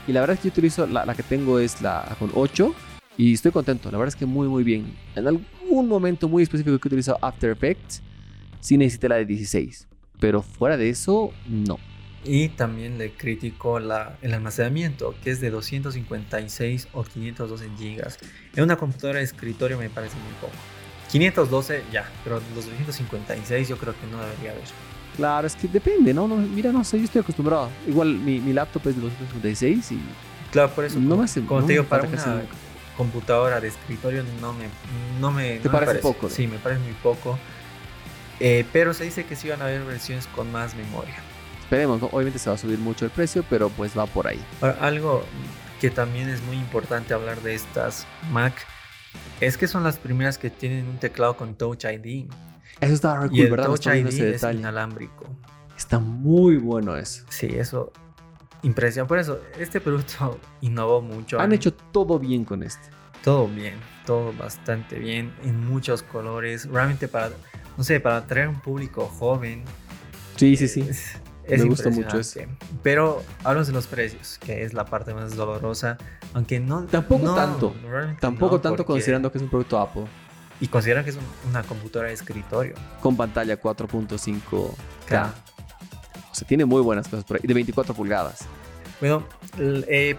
[0.07, 2.75] Y la verdad es que yo utilizo, la, la que tengo es la con 8
[3.17, 3.91] y estoy contento.
[3.91, 4.97] La verdad es que muy, muy bien.
[5.15, 8.01] En algún momento muy específico que he utilizado After Effects,
[8.61, 9.89] sí necesité la de 16.
[10.21, 11.79] Pero fuera de eso, no.
[12.25, 18.07] Y también le critico el almacenamiento, que es de 256 o 512 GB.
[18.57, 20.78] En una computadora de escritorio me parece muy poco.
[21.11, 24.63] 512 ya, pero los 256 yo creo que no debería haber.
[25.17, 26.29] Claro, es que depende, ¿no?
[26.29, 27.71] No, Mira, no sé, yo estoy acostumbrado.
[27.87, 30.01] Igual mi, mi laptop es de 256 y
[30.53, 32.43] Claro, por eso, No como, me hace- como no te digo, para casi una
[32.97, 34.67] computadora de escritorio no me,
[35.21, 36.29] no me, ¿Te no me parece poco?
[36.31, 37.39] Sí, me parece muy poco.
[38.41, 41.17] Eh, pero se dice que sí van a haber versiones con más memoria.
[41.63, 42.07] esperemos, ¿no?
[42.13, 44.41] obviamente se va a subir mucho el precio, pero pues va por ahí.
[44.61, 45.25] Ahora, algo
[45.81, 48.55] que también es muy importante hablar de estas Mac
[49.41, 52.31] es que son las primeras que tienen un teclado con Touch ID.
[52.81, 54.59] Eso está re Y Touch ID ese es detalle.
[54.61, 55.27] inalámbrico.
[55.77, 57.25] Está muy bueno eso.
[57.29, 57.93] Sí, eso
[58.63, 59.07] impresiona.
[59.07, 61.41] Por eso, este producto innovó mucho.
[61.41, 62.91] Han hecho todo bien con este.
[63.23, 63.75] todo bien,
[64.07, 66.67] todo bastante bien, en muchos colores.
[66.69, 67.31] Realmente para,
[67.77, 69.65] no sé, para atraer un público joven.
[70.37, 70.81] Sí, sí, sí.
[70.89, 72.67] Es, es Me gusta mucho impresionante.
[72.83, 75.97] Pero hablamos de los precios, que es la parte más dolorosa.
[76.35, 76.85] Aunque no.
[76.85, 77.75] Tampoco no, tanto.
[78.21, 80.05] Tampoco no, tanto considerando que es un producto Apple.
[80.61, 82.75] Y consideran que es un- una computadora de escritorio.
[83.01, 84.75] Con pantalla 4.5K.
[85.07, 85.35] K.
[86.31, 87.43] O sea, tiene muy buenas cosas por ahí.
[87.47, 88.41] De 24 pulgadas.
[89.01, 89.25] Bueno,
[89.59, 90.17] eh,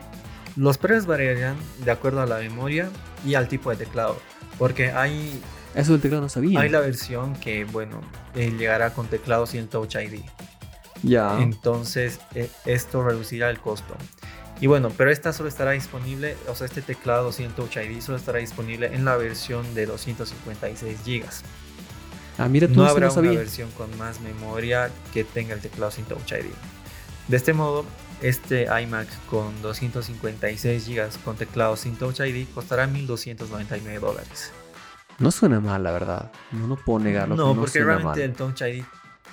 [0.56, 2.90] los precios variarán de acuerdo a la memoria
[3.26, 4.18] y al tipo de teclado.
[4.58, 5.42] Porque hay,
[5.76, 6.60] Eso del teclado no sabía.
[6.62, 8.02] hay la versión que, bueno,
[8.36, 10.22] eh, llegará con teclado sin Touch ID.
[11.04, 11.40] Ya.
[11.42, 13.96] Entonces, eh, esto reducirá el costo.
[14.62, 18.18] Y bueno, pero esta solo estará disponible, o sea, este teclado sin Touch ID solo
[18.18, 21.24] estará disponible en la versión de 256 GB.
[22.38, 23.40] Ah, mira, tú No habrá no una sabía.
[23.40, 26.52] versión con más memoria que tenga el teclado sin Touch ID.
[27.30, 27.86] De este modo,
[28.22, 34.52] este iMac con 256 GB con teclado sin Touch ID costará 1.299 dólares.
[35.20, 36.32] No suena mal, la verdad.
[36.52, 37.36] No, no puedo negarlo.
[37.36, 38.30] No, no porque realmente mal.
[38.30, 38.84] el Touch ID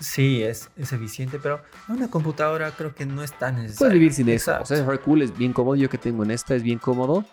[0.00, 3.78] sí es, es eficiente, pero una computadora creo que no es tan necesario.
[3.78, 4.56] Puedes vivir sin eso.
[4.60, 5.76] O sea, es cool, es bien cómodo.
[5.76, 7.24] Yo que tengo en esta es bien cómodo.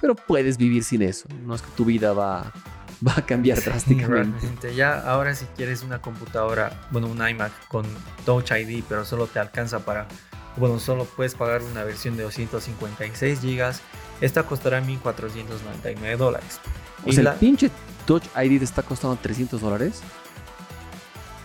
[0.00, 1.28] Pero puedes vivir sin eso.
[1.44, 2.52] No es que tu vida va,
[3.06, 4.38] va a cambiar Sí, drásticamente.
[4.38, 4.74] realmente.
[4.76, 7.84] Ya ahora si quieres una computadora, bueno, un iMac con
[8.24, 10.06] Touch ID, pero solo te alcanza para,
[10.56, 13.72] bueno, solo puedes pagar una versión de 256 GB,
[14.20, 16.60] esta costará 1.499 dólares.
[17.04, 17.70] O sea, la- el pinche
[18.06, 20.00] Touch ID te está costando 300 dólares.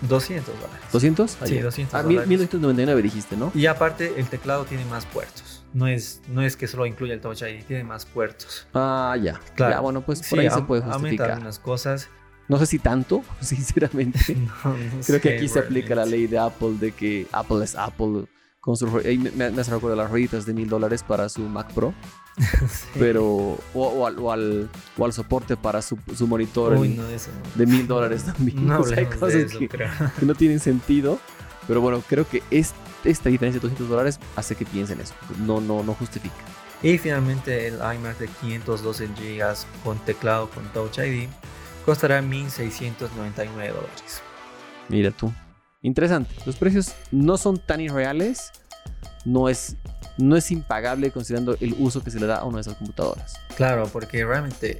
[0.08, 0.86] 200 dólares.
[0.92, 1.38] ¿200?
[1.42, 1.63] Ah, Sí, ya.
[1.63, 2.28] 200 Ah, dólares.
[2.28, 3.52] 1299 dijiste, ¿no?
[3.56, 5.63] Y aparte, el teclado tiene más puertos.
[5.74, 8.68] No es, no es que solo incluya el Touch ID, tiene más puertos.
[8.74, 9.39] Ah, ya.
[9.56, 9.74] Claro.
[9.76, 11.32] Ya, bueno, pues por Sí, ahí se puede justificar.
[11.32, 12.10] algunas cosas.
[12.48, 14.20] No sé si tanto, sinceramente.
[14.38, 17.76] No, no Creo que aquí se aplica la ley de Apple de que Apple es
[17.76, 18.26] Apple.
[18.63, 21.93] Con su, me, me hace recuerdo las rueditas de mil dólares para su Mac Pro,
[22.38, 22.88] Sí.
[22.97, 26.97] pero o, o al, o, al, o al soporte para su, su monitor Uy, en-
[26.97, 27.60] no, eso no.
[27.60, 28.65] de mil dólares también.
[28.65, 29.67] No O sea, hay cosas eso, que,
[30.19, 31.19] que no tienen sentido,
[31.67, 32.73] pero bueno, creo que es,
[33.04, 35.13] esta diferencia de 200 dólares hace que piensen eso.
[35.39, 36.34] No, no, no justifica.
[36.82, 39.43] Y finalmente el iMac de 512 GB
[39.84, 41.28] con teclado con Touch ID
[41.86, 44.21] costará 1.699 dólares.
[44.88, 45.34] Mira tú.
[45.84, 46.34] Interesante.
[46.46, 48.52] Los precios no son tan irreales.
[49.26, 49.76] No es,
[50.17, 53.36] no es impagable considerando el uso que se le da a una de esas computadoras.
[53.56, 54.80] Claro, porque realmente,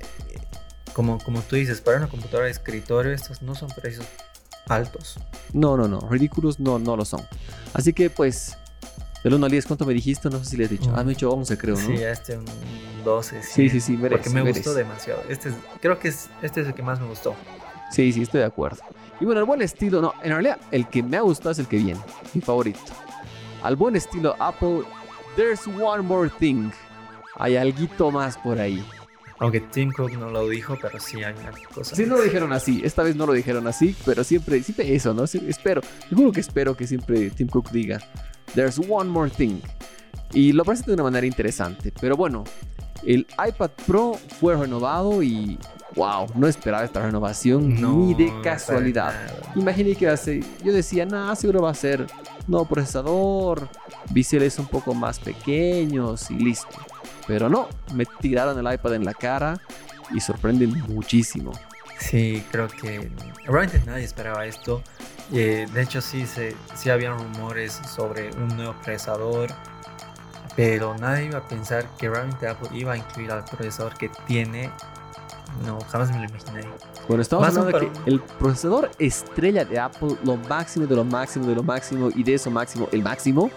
[0.94, 4.06] como, como tú dices, para una computadora de escritorio estos no son precios
[4.68, 5.18] altos.
[5.54, 6.00] No, no, no.
[6.10, 7.22] Ridículos no, no lo son.
[7.74, 8.58] Así que pues,
[9.24, 10.30] del 1 al 10, ¿cuánto me dijiste?
[10.30, 10.92] No sé si le has dicho.
[10.96, 11.82] Ah, me he dicho 11, creo, ¿no?
[11.82, 12.46] Sí, este un
[13.04, 13.44] 12.
[13.44, 14.60] Sí, sí, sí, merece, Porque me merece.
[14.60, 15.22] gustó demasiado.
[15.30, 17.34] Este es- creo que es, este es el que más me gustó.
[17.92, 18.82] Sí, sí, estoy de acuerdo.
[19.24, 21.68] Y bueno, el buen estilo, no, en realidad el que me ha gustado es el
[21.68, 22.02] que viene,
[22.34, 22.82] mi favorito.
[23.62, 24.82] Al buen estilo Apple,
[25.38, 26.72] there's one more thing.
[27.38, 28.86] Hay alguito más por ahí.
[29.40, 31.96] Aunque Tim Cook no lo dijo, pero sí hay una cosa.
[31.96, 35.14] Sí, no lo dijeron así, esta vez no lo dijeron así, pero siempre, siempre eso,
[35.14, 35.26] ¿no?
[35.26, 38.02] Sí, espero, seguro que espero que siempre Tim Cook diga,
[38.56, 39.62] there's one more thing.
[40.34, 42.44] Y lo presenta de una manera interesante, pero bueno,
[43.06, 45.58] el iPad Pro fue renovado y
[45.96, 49.14] wow, no esperaba esta renovación No, ni de casualidad.
[49.56, 52.08] Imaginé que ser, yo decía, nada, seguro va a ser
[52.48, 53.70] nuevo procesador,
[54.10, 56.78] biseles un poco más pequeños y listo.
[57.28, 59.60] Pero no, me tiraron el iPad en la cara
[60.14, 61.52] y sorprenden muchísimo.
[62.00, 63.10] Sí, creo que
[63.46, 64.84] realmente nadie esperaba esto.
[65.32, 69.50] Eh, de hecho, sí, se, sí habían rumores sobre un nuevo procesador,
[70.56, 74.70] pero nadie iba a pensar que realmente Apple iba a incluir al procesador que tiene.
[75.66, 76.62] No, jamás me lo imaginé.
[77.08, 81.06] Bueno, estamos Más hablando de que el procesador estrella de Apple, lo máximo de lo
[81.06, 83.50] máximo de lo máximo y de eso máximo, el máximo.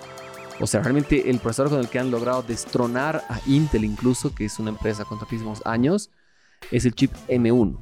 [0.61, 4.47] O sea, realmente el procesador con el que han logrado destronar a Intel incluso, que
[4.47, 6.11] es una empresa con tantísimos años,
[6.71, 7.77] es el chip M1.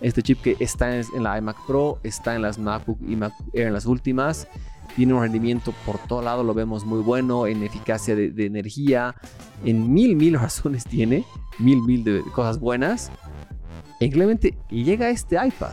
[0.00, 3.32] Este chip que está en, en la iMac Pro, está en las MacBook y Mac
[3.52, 4.48] Air en las últimas.
[4.96, 9.14] Tiene un rendimiento por todo lado, lo vemos muy bueno, en eficacia de, de energía,
[9.64, 11.24] en mil, mil razones tiene,
[11.58, 13.10] mil, mil de cosas buenas.
[14.00, 15.72] E increíblemente llega este iPad.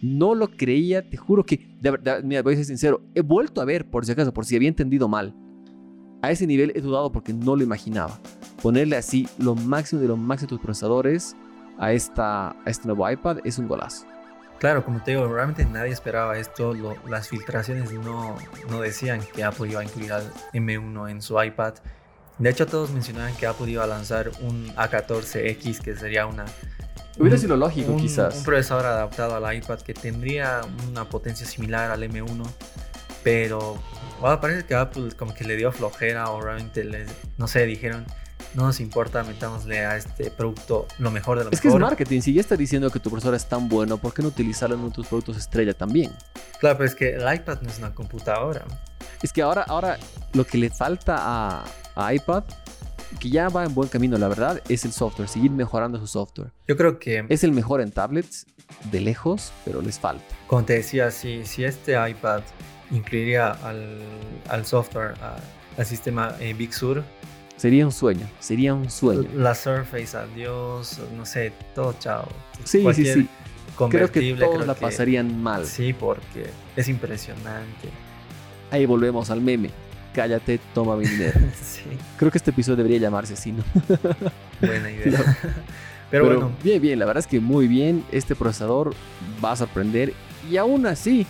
[0.00, 3.60] No lo creía, te juro que, de verdad, mira, voy a ser sincero, he vuelto
[3.60, 5.34] a ver, por si acaso, por si había entendido mal.
[6.22, 8.18] A ese nivel he dudado porque no lo imaginaba.
[8.62, 11.36] Ponerle así lo máximo de lo máximo de tus procesadores
[11.78, 14.06] a, esta, a este nuevo iPad es un golazo.
[14.62, 16.72] Claro, como te digo, realmente nadie esperaba esto.
[16.72, 18.36] lo- las filtraciones no,
[18.70, 20.22] no decían que Apple iba a incluir al
[20.52, 21.74] M1 en su iPad.
[22.38, 26.44] De hecho, todos mencionaban que Apple iba a lanzar un A14X, que sería una,
[27.18, 28.36] Hubiera sido lógico, un, quizás.
[28.36, 32.44] Un procesador adaptado al iPad que tendría una potencia similar al M1,
[33.24, 33.76] pero
[34.20, 38.06] bueno, parece que Apple como que le dio flojera o realmente les, no sé, dijeron,
[38.54, 41.88] no nos importa, metámosle a este producto lo mejor de lo Es que es mejor.
[41.90, 42.20] marketing.
[42.20, 44.92] Si ya está diciendo que tu procesador es tan bueno, ¿por qué no utilizarlo en
[44.92, 46.10] tus productos estrella también?
[46.60, 48.64] Claro, pero es que el iPad no es una computadora.
[49.22, 49.98] Es que ahora, ahora
[50.34, 51.64] lo que le falta a,
[51.96, 52.44] a iPad,
[53.20, 56.50] que ya va en buen camino, la verdad, es el software, seguir mejorando su software.
[56.66, 58.46] Yo creo que, Es el mejor en tablets,
[58.90, 60.24] de lejos, pero les falta.
[60.46, 62.42] como te decía, si, si este iPad
[62.90, 64.00] incluiría al,
[64.48, 65.36] al software, a-
[65.78, 67.02] al sistema eh, Big Sur,
[67.62, 69.28] Sería un sueño, sería un sueño.
[69.36, 72.26] La Surface, adiós, no sé, todo chao.
[72.64, 73.28] Sí, sí, sí.
[73.88, 75.64] Creo que todos creo la que- pasarían mal.
[75.64, 77.88] Sí, porque es impresionante.
[78.72, 79.70] Ahí volvemos al meme.
[80.12, 81.38] Cállate, toma mi dinero.
[81.62, 81.84] sí,
[82.16, 83.62] Creo que este episodio debería llamarse así, ¿no?
[84.60, 85.38] buena idea.
[86.10, 88.04] Pero, bueno, bien, bien, la verdad es que muy bien.
[88.10, 88.92] Este procesador
[89.42, 90.12] va a sorprender.
[90.50, 91.28] Y aún así,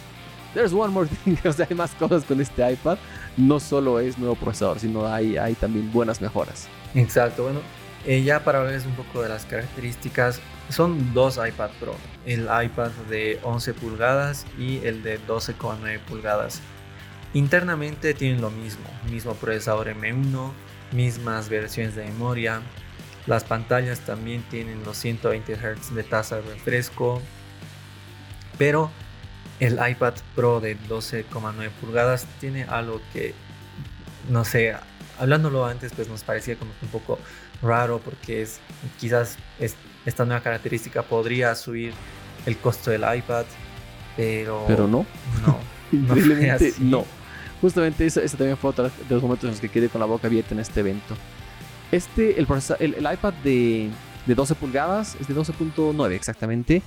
[0.54, 1.36] there's one more thing.
[1.44, 2.98] O sea, hay más cosas con este iPad.
[3.36, 6.68] No solo es nuevo procesador, sino hay, hay también buenas mejoras.
[6.94, 7.44] exacto.
[7.44, 7.60] Bueno,
[8.06, 11.94] eh, ya para hablarles un poco de las características, son dos iPad Pro.
[12.26, 16.60] El iPad de 11 pulgadas y el de 12,9 pulgadas.
[17.34, 20.50] Internamente tienen lo mismo, mismo procesador M1,
[20.92, 22.60] mismas versiones de memoria.
[23.26, 27.22] Las pantallas también tienen los 120 Hz de tasa de refresco.
[28.58, 28.90] Pero
[29.66, 33.34] el iPad Pro de 12,9 pulgadas tiene algo que,
[34.28, 34.74] no sé,
[35.18, 37.18] hablándolo antes, pues nos parecía como que un poco
[37.62, 38.58] raro porque es
[39.00, 41.92] quizás es- esta nueva característica podría subir
[42.46, 43.44] el costo del iPad,
[44.16, 45.06] pero, Pero no,
[45.46, 45.58] no.
[45.92, 47.04] Increíblemente no.
[47.60, 50.26] Justamente ese también fue otro de los momentos en los que quedé con la boca
[50.26, 51.14] abierta en este evento.
[51.92, 52.48] Este, el,
[52.80, 53.90] el, el iPad de,
[54.26, 56.82] de 12 pulgadas, es de 12.9 exactamente,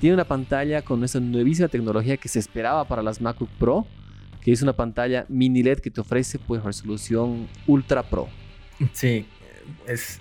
[0.00, 3.86] tiene una pantalla con esa nuevísima tecnología que se esperaba para las MacBook Pro,
[4.40, 8.28] que es una pantalla mini LED que te ofrece pues resolución Ultra Pro.
[8.92, 9.26] Sí,
[9.86, 10.20] es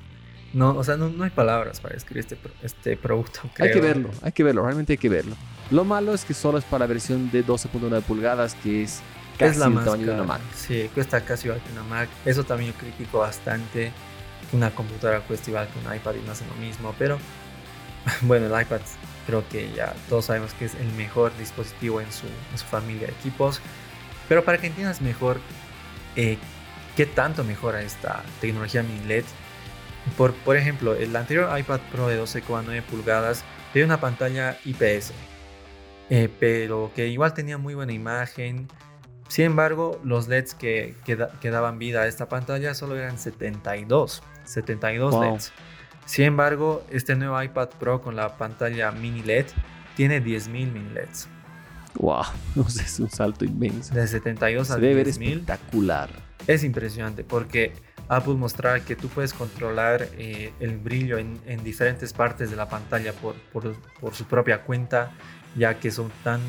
[0.54, 3.42] no, o sea, no, no hay palabras para describir este, este producto.
[3.60, 3.82] Hay que creo.
[3.82, 5.36] verlo, hay que verlo, realmente hay que verlo.
[5.72, 9.02] Lo malo es que solo es para la versión de 12.9 pulgadas, que es
[9.38, 10.24] casi es la el más tamaño de cara.
[10.24, 10.42] una Mac.
[10.56, 12.10] Sí, cuesta casi igual que una Mac.
[12.26, 13.92] Eso también yo critico bastante.
[14.54, 16.96] Una computadora cuesta igual que un iPad y no hace lo mismo.
[16.98, 17.18] Pero
[18.22, 18.80] bueno, el iPad
[19.28, 23.08] creo que ya todos sabemos que es el mejor dispositivo en su, en su familia
[23.08, 23.62] de equipos.
[24.28, 25.38] Pero para que entiendas mejor
[26.16, 26.38] eh,
[26.96, 29.26] qué tanto mejora esta tecnología mini LED.
[30.18, 35.12] Por, por ejemplo, el anterior iPad Pro de 12,9 pulgadas tenía una pantalla IPS.
[36.10, 38.68] eh, pero que igual tenía muy buena imagen.
[39.28, 43.20] Sin embargo, los LEDs que, que, da- que daban vida a esta pantalla solo eran
[43.20, 44.24] 72.
[44.46, 45.22] 72 Wow.
[45.24, 45.52] LEDs.
[46.08, 49.46] Sin embargo, este nuevo iPad Pro con la pantalla mini LED
[49.96, 51.28] tiene 10.000 mini LEDs.
[52.00, 52.24] Wow,
[52.66, 53.94] es un salto inmenso.
[53.94, 56.10] De 72 a Se debe ver 10.000 espectacular.
[56.48, 57.74] es impresionante porque
[58.08, 62.70] Apple mostraba que tú puedes controlar eh, el brillo en, en diferentes partes de la
[62.70, 65.12] pantalla por, por- por su propia cuenta,
[65.58, 66.40] ya que son tan,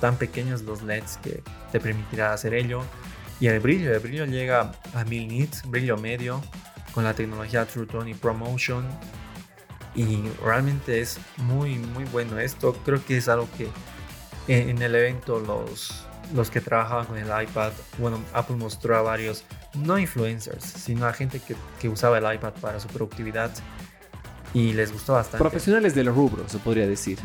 [0.00, 2.82] tan pequeños los LEDs que te permitirá hacer ello.
[3.40, 6.40] Y el brillo, el brillo llega a 1000 nits, brillo medio,
[6.98, 8.84] con la tecnología True Tone y ProMotion.
[9.94, 12.72] Y realmente es muy, muy bueno esto.
[12.84, 13.68] Creo que es algo que
[14.48, 19.44] en, el evento los, los que trabajaban con el iPad, bueno, Apple mostró a varios,
[19.74, 23.52] no influencers, sino a gente que, que usaba el iPad para su productividad
[24.52, 25.38] y les gustó bastante.
[25.38, 27.20] Profesionales del rubro, se podría decir.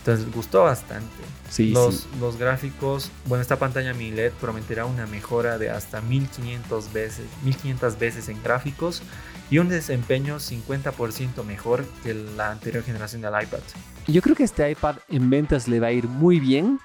[0.00, 1.22] Entonces gustó bastante.
[1.50, 2.08] Sí, los, sí.
[2.20, 7.98] los gráficos, bueno, esta pantalla mini LED prometerá una mejora de hasta 1500 veces, 1500
[7.98, 9.02] veces en gráficos
[9.50, 13.60] y un desempeño 50% mejor que la anterior generación del iPad.
[14.06, 16.80] Yo creo que este iPad en ventas le va a ir muy bien,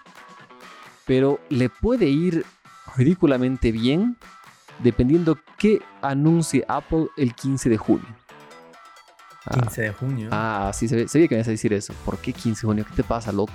[1.06, 2.45] pero le puede ir
[2.97, 4.17] ridículamente bien
[4.80, 8.24] dependiendo qué anuncie Apple el 15 de junio.
[9.45, 10.29] Ah, 15 de junio.
[10.31, 11.93] Ah, sí, sabía, sabía que me ibas a decir eso.
[12.03, 12.86] ¿Por qué 15 de junio?
[12.89, 13.53] ¿Qué te pasa, loco?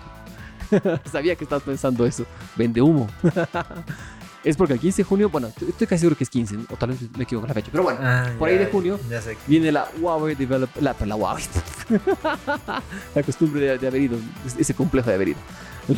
[1.11, 2.25] sabía que estabas pensando eso.
[2.57, 3.09] Vende humo.
[4.45, 6.91] es porque el 15 de junio, bueno, estoy casi seguro que es 15, o tal
[6.91, 8.99] vez me equivoco en la fecha, pero bueno, Ah, por ya- ahí de junio.
[9.47, 11.45] Viene la Huawei Developer, la, la Huawei,
[13.15, 14.19] la costumbre de, de haber ido,
[14.59, 15.39] ese complejo de haber ido,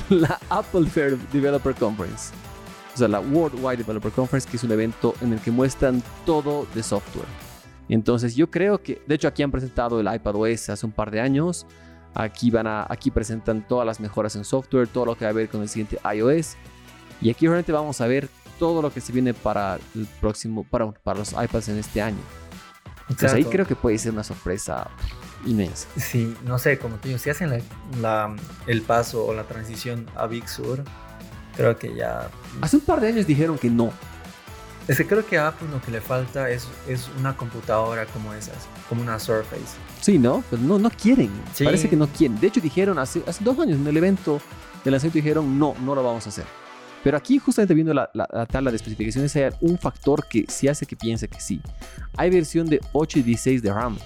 [0.09, 2.33] la Apple Fair Developer Conference,
[2.94, 6.66] o sea, la Worldwide Developer Conference, que es un evento en el que muestran todo
[6.74, 7.26] de software.
[7.88, 11.11] Entonces yo creo que, de hecho aquí han presentado el iPad OS hace un par
[11.11, 11.66] de años,
[12.14, 15.35] aquí van a, aquí presentan todas las mejoras en software, todo lo que va a
[15.35, 16.57] ver con el siguiente iOS,
[17.21, 20.90] y aquí realmente vamos a ver todo lo que se viene para el próximo, para,
[20.92, 22.21] para los iPads en este año.
[23.09, 24.88] Entonces ahí creo que puede ser una sorpresa
[25.44, 25.88] inmensa.
[25.96, 27.61] Sí, no sé, como te digo, si hacen la,
[28.00, 28.37] la-
[28.67, 30.85] el paso o la transición a Big Sur,
[31.56, 32.31] creo que ya...
[32.61, 33.92] Hace un par de años dijeron que no.
[34.88, 38.35] Es que creo que a Apple lo que le falta es, es una computadora como
[38.35, 38.56] esas,
[38.88, 39.76] como una Surface.
[40.00, 40.42] Sí, ¿no?
[40.50, 41.30] Pero no, no quieren.
[41.54, 41.64] Sí.
[41.64, 42.38] Parece que no quieren.
[42.40, 44.40] De hecho, dijeron hace, hace dos años en el evento
[44.85, 46.44] del lanzamiento dijeron no, no lo vamos a hacer.
[47.04, 50.68] Pero aquí, justamente viendo la, la- la tabla de especificaciones, hay un factor que sí
[50.68, 51.60] hace que piense que sí.
[52.16, 53.98] Hay versión de 8 y 16 de RAM.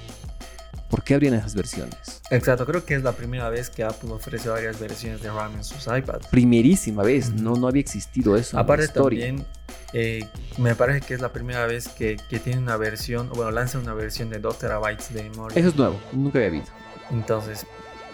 [0.90, 2.22] ¿Por qué habrían esas versiones?
[2.30, 5.64] Exacto, creo que es la primera vez que Apple ofrece varias versiones de RAM en
[5.64, 6.28] sus iPads.
[6.28, 7.32] Primerísima vez.
[7.32, 9.26] No, no había existido eso en Aparte la historia.
[9.26, 9.46] también
[9.92, 10.28] eh,
[10.58, 13.94] me parece que es la primera vez que, que tiene una versión, bueno, lanza una
[13.94, 15.58] versión de 2 terabytes de memoria.
[15.58, 16.66] Eso es nuevo, nunca había habido.
[17.10, 17.66] Entonces,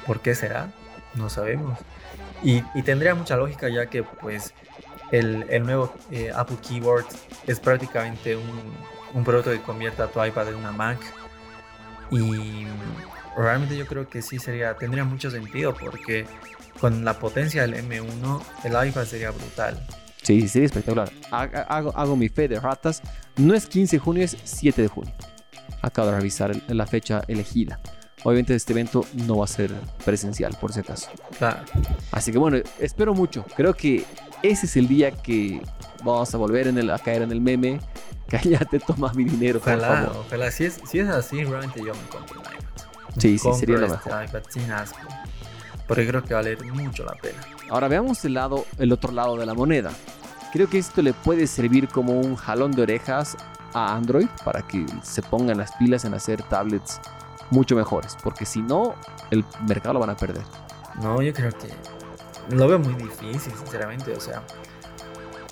[0.07, 0.73] ¿por qué será?
[1.15, 1.79] No sabemos.
[2.43, 4.53] Y, y tendría mucha lógica ya que pues
[5.13, 7.07] el, el nuevo eh, Apple Keyboard
[7.47, 8.75] es prácticamente un,
[9.15, 10.99] un producto que convierte a tu iPad en una Mac.
[12.11, 12.67] Y
[13.37, 16.27] realmente yo creo que sí sería, tendría mucho sentido porque
[16.81, 19.87] con la potencia del M1 el iPad sería brutal.
[20.23, 21.11] Sí, sería espectacular.
[21.31, 23.03] Hago, hago, mi fe de ratas.
[23.37, 25.13] No es 15 de junio, es 7 de junio.
[25.83, 27.81] Acabo de revisar la fecha elegida.
[28.25, 29.73] Obviamente este evento no va a ser
[30.05, 31.11] presencial, por si acaso.
[31.39, 31.59] Claro.
[32.13, 33.45] Así que bueno, espero mucho.
[33.57, 34.05] Creo que
[34.45, 35.61] ese es el día que
[36.05, 37.81] vamos a volver en el, a caer en el meme.
[38.29, 40.25] Cállate, toma mi dinero, por Ojalá, favor.
[40.27, 40.51] ojalá.
[40.53, 42.85] Si es, si es así, realmente yo me compro un iPad.
[43.19, 44.25] Sí, sí, sería lo este mejor.
[44.25, 44.99] iPad sin asco.
[45.89, 47.39] Porque creo que vale mucho la pena.
[47.69, 49.93] Ahora veamos el, lado, el otro lado de la moneda.
[50.53, 53.37] Creo que esto le puede servir como un jalón de orejas
[53.73, 57.01] a Android para que se pongan las pilas en hacer tablets
[57.51, 58.17] mucho mejores.
[58.23, 58.95] Porque si no,
[59.31, 60.43] el mercado lo van a perder.
[61.01, 61.69] No, yo creo que
[62.55, 64.13] lo veo muy difícil, sinceramente.
[64.13, 64.43] O sea,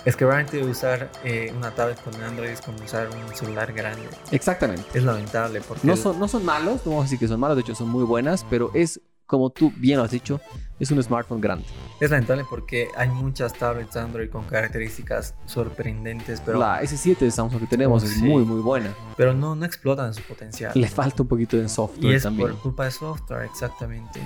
[0.05, 4.09] es que realmente usar eh, una tablet con Android es como usar un celular grande.
[4.31, 4.85] Exactamente.
[4.95, 7.57] Es lamentable porque No son, no son malos, no vamos a decir que son malos,
[7.57, 9.01] de hecho son muy buenas, pero es,
[9.31, 10.41] como tú bien lo has dicho,
[10.81, 11.65] es un smartphone grande.
[12.01, 17.61] es lamentable porque hay muchas tablets Android con características sorprendentes, pero, la S7 de Samsung
[17.61, 18.25] que tenemos Oh, es sí.
[18.25, 18.93] muy, muy buena.
[19.17, 20.73] pero no, no explotan su potencial.
[20.75, 22.51] Le falta un poquito de software y es también.
[22.51, 24.21] por culpa de software, exactamente.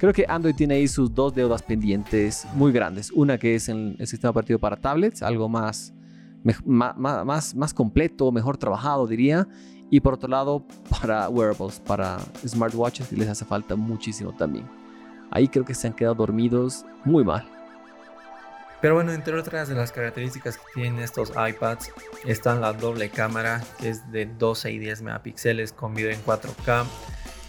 [0.00, 3.10] Creo que Android tiene ahí sus dos deudas pendientes muy grandes.
[3.12, 5.92] Una que es en el sistema operativo para tablets, algo más,
[6.64, 9.46] ma- más, más completo, mejor trabajado, diría.
[9.90, 10.64] Y por otro lado,
[11.00, 14.68] para wearables, para smartwatches, que les hace falta muchísimo también.
[15.30, 17.48] Ahí creo que se han quedado dormidos muy mal.
[18.80, 21.90] Pero bueno, entre otras de las características que tienen estos iPads
[22.24, 26.84] están la doble cámara, que es de 12 y 10 megapíxeles con video en 4K,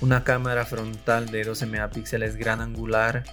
[0.02, 3.24] una cámara frontal de 12 megapíxeles gran angular,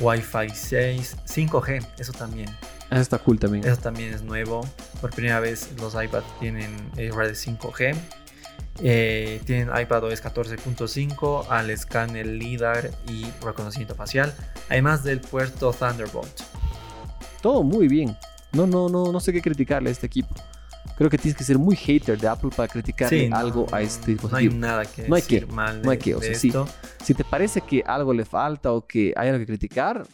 [0.00, 2.48] Wi-Fi 6, 5G, eso también,
[2.90, 3.64] Eso está cool también.
[3.66, 4.62] eso también es nuevo.
[5.00, 7.94] Por primera vez los iPads tienen eh, redes 5G.
[8.82, 14.34] Eh, tienen iPadOS 14.5 al escáner LIDAR y reconocimiento facial,
[14.68, 16.40] además del puerto Thunderbolt.
[17.42, 18.16] Todo muy bien.
[18.52, 20.34] No, no, no, no sé qué criticarle a este equipo.
[20.96, 24.12] Creo que tienes que ser muy hater de Apple para criticarle no, algo a este
[24.12, 24.54] No hay dispositivo.
[24.56, 26.52] nada que No hay decir que, mal de, no hay que, o sea, sí.
[27.02, 30.06] Si te parece que algo le falta o que hay algo que criticar,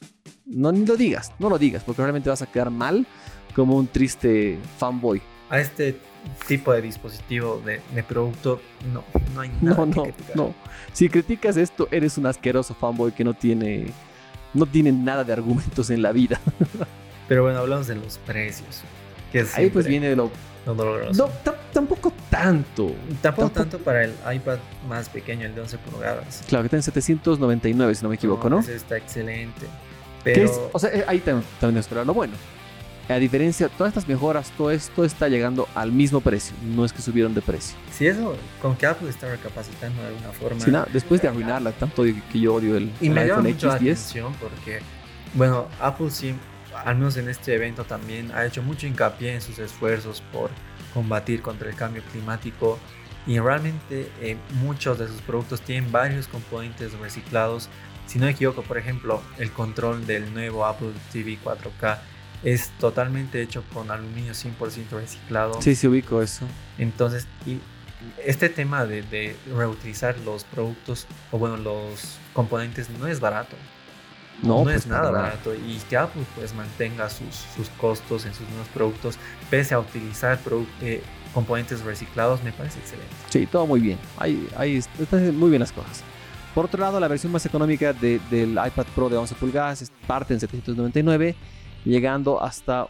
[0.45, 3.05] no ni lo digas, no lo digas, porque realmente vas a quedar mal
[3.55, 5.21] como un triste fanboy.
[5.51, 5.99] A este
[6.47, 8.61] tipo de dispositivo de, de producto
[8.93, 9.05] no,
[9.35, 10.37] no hay nada No, que no, criticar.
[10.37, 10.55] no.
[10.93, 13.87] Si criticas esto, eres un asqueroso fanboy que no tiene,
[14.55, 16.41] no tiene nada de argumentos en la vida.
[17.29, 18.83] Pero bueno, hablamos de los precios.
[19.33, 20.31] Que Ahí pues viene lo...
[20.65, 21.27] lo doloroso.
[21.27, 22.93] No, ta- tampoco tanto.
[23.21, 24.59] Tampoco tanto para el iPad
[24.89, 26.43] más pequeño, el de 11 pulgadas.
[26.49, 28.61] Claro, que está en 799, si no me equivoco, ¿no?
[28.61, 29.67] Ese está excelente.
[30.23, 32.35] Pero es- o sea, eh, ahí tam- también es lo bueno.
[33.09, 36.57] A diferencia, todas estas mejoras, todo esto está llegando al mismo precio.
[36.63, 37.77] No es que subieron de precio.
[37.93, 40.61] si eso, con que Apple está recapacitando de alguna forma.
[40.61, 43.69] Si nada, después de arruinarla, tanto que yo odio el, Y el me iPhone mucho
[43.69, 43.93] la X10.
[43.93, 44.81] atención porque,
[45.35, 46.35] bueno, Apple sí,
[46.85, 50.51] al menos en este evento también ha hecho mucho hincapié en sus esfuerzos por
[50.93, 52.79] combatir contra el cambio climático
[53.27, 57.69] y realmente eh, muchos de sus productos tienen varios componentes reciclados.
[58.07, 61.99] Si no me equivoco, por ejemplo, el control del nuevo Apple TV 4K
[62.47, 65.61] es totalmente hecho con aluminio 100% reciclado.
[65.61, 66.47] Sí, sí, ubico eso.
[66.79, 67.59] Entonces, y
[68.25, 73.57] este tema de, de reutilizar los productos o bueno, los componentes no es barato.
[74.43, 75.55] No, No, pues es nada barato.
[75.55, 79.19] Y que Apple pues mantenga sus, sus costos en sus nuevos productos,
[79.51, 80.39] pese a utilizar
[80.83, 81.03] eh,
[81.35, 83.11] componentes reciclados, me parece excelente.
[83.31, 83.99] Sí, todo muy bien.
[84.19, 86.05] Ahí, ahí est- están muy bien las cosas.
[86.55, 89.91] Por otro lado, la versión más económica de- del iPad Pro de 11 pulgadas es-
[90.07, 91.35] parte en 799,
[91.87, 92.89] llegando hasta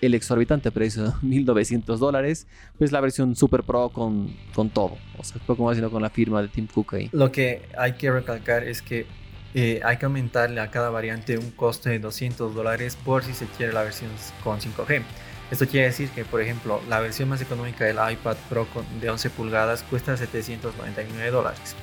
[0.00, 2.46] el exorbitante precio de 1900 dólares.
[2.78, 4.96] Pues la versión Super Pro con, con todo.
[5.18, 7.08] O sea, poco más sino con la firma de Tim Cook ahí.
[7.12, 9.06] Lo que hay que recalcar es que
[9.54, 13.46] eh, hay que aumentarle a cada variante un coste de 200 dólares por si se
[13.46, 14.10] quiere la versión
[14.44, 15.02] con 5G.
[15.50, 18.66] Esto quiere decir que, por ejemplo, la versión más económica del iPad Pro
[19.00, 21.76] de 11 pulgadas cuesta 799 dólares.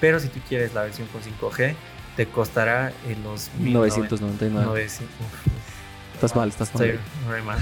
[0.00, 1.74] Pero si tú quieres la versión con 5G,
[2.16, 4.66] te costará en los 999.
[4.66, 5.08] 900.
[6.22, 6.84] Estás mal, estás mal.
[6.84, 7.58] Estoy re mal.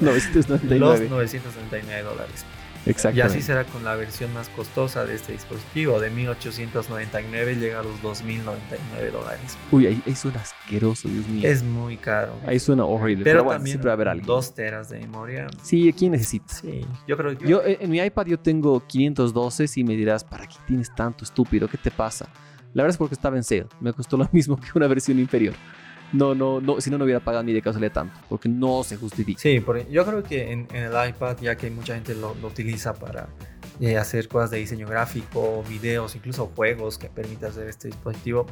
[0.00, 1.08] 999.
[1.08, 2.44] 999 dólares.
[2.86, 3.18] Exacto.
[3.18, 7.82] Y así será con la versión más costosa de este dispositivo, de 1899 llega a
[7.84, 9.56] los 2099 dólares.
[9.70, 11.48] Uy, ahí, ahí suena asqueroso, Dios mío.
[11.48, 12.34] Es muy caro.
[12.44, 13.22] Ahí suena horrible.
[13.22, 14.26] Pero, también siempre va a haber alguien.
[14.26, 15.46] 2 teras de memoria.
[15.62, 16.52] Sí, ¿quién necesita?
[16.52, 20.24] Sí, yo creo que Yo, eh, en mi iPad yo tengo 512 y me dirás,
[20.24, 21.68] ¿para qué tienes tanto estúpido?
[21.68, 22.26] ¿Qué te pasa?
[22.72, 23.66] La verdad es porque estaba en sale.
[23.80, 25.54] Me costó lo mismo que una versión inferior.
[26.12, 28.96] No, no, no, si no, no hubiera pagado ni de casualidad tanto, porque no se
[28.96, 29.40] justifica.
[29.40, 32.48] Sí, porque yo creo que en, en el iPad, ya que mucha gente lo, lo
[32.48, 33.28] utiliza para
[33.80, 38.46] eh, hacer cosas de diseño gráfico, videos, incluso juegos que permita hacer este dispositivo,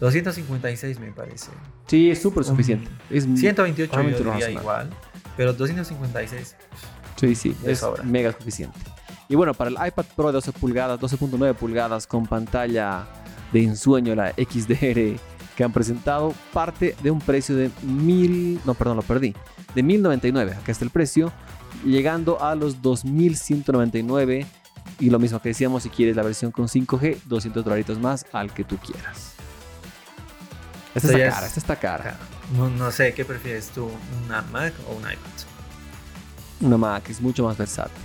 [0.00, 1.50] 256 me parece.
[1.86, 2.90] Sí, es súper suficiente.
[3.10, 4.90] Es, 128 yo diría igual,
[5.36, 6.56] pero 256
[7.16, 8.02] Sí, sí, es sobra.
[8.02, 8.78] mega suficiente.
[9.28, 13.06] Y bueno, para el iPad Pro de 12 pulgadas, 12.9 pulgadas con pantalla
[13.52, 15.18] de ensueño, la XDR
[15.56, 19.34] que han presentado, parte de un precio de mil, no, perdón, lo perdí,
[19.74, 21.32] de 1099, acá está el precio,
[21.84, 24.46] llegando a los 2199
[24.98, 28.52] y lo mismo que decíamos, si quieres la versión con 5G, 200 dolaritos más al
[28.52, 29.32] que tú quieras.
[30.94, 32.16] Esta está cara, es- esta está cara.
[32.56, 33.88] No, no sé, ¿qué prefieres tú?
[34.26, 35.16] ¿Una Mac o un iPad?
[36.60, 38.02] Una Mac es mucho más versátil.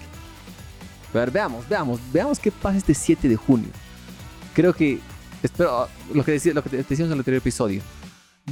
[1.14, 3.70] A ver, veamos, veamos, veamos qué pasa este 7 de junio.
[4.54, 5.00] Creo que,
[5.48, 7.82] espero, lo que, decía, lo que decíamos en el anterior episodio,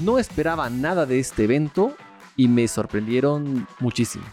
[0.02, 1.96] no esperaba nada de este evento
[2.36, 4.26] y me sorprendieron muchísimo.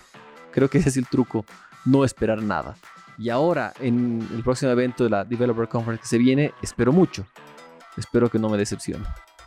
[0.53, 1.45] Creo que ese es el truco,
[1.85, 2.77] no esperar nada.
[3.19, 7.27] Y ahora, en el próximo evento de la Developer Conference que se viene, espero mucho.
[7.97, 9.05] Espero que no me decepcione.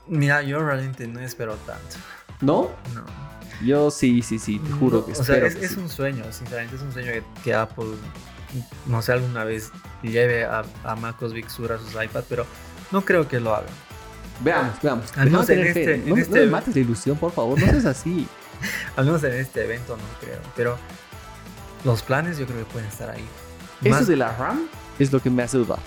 [0.08, 1.98] Mira, yo realmente no espero tanto.
[2.42, 2.70] ¿No?
[2.94, 3.04] No.
[3.66, 5.48] Yo sí, sí, sí, te juro que o sea, espero.
[5.48, 5.80] es, es sí.
[5.80, 7.86] un sueño, sinceramente es un sueño que, que Apple,
[8.86, 9.72] no sé, alguna vez
[10.04, 12.46] lleve a, a MacOS Big Sur a sus iPad, pero
[12.92, 13.68] no creo que lo haga.
[14.42, 15.18] Veamos, veamos.
[15.18, 15.94] Al menos Déjame en tener fe.
[15.96, 17.60] este- en no, no este- me mates la ilusión, por favor.
[17.60, 18.28] No seas así.
[18.96, 20.78] Al menos en este evento no creo, pero
[21.84, 23.26] los planes yo creo que pueden estar ahí.
[23.82, 24.68] Eso Más- de la RAM
[25.00, 25.80] es lo que me hace dudar.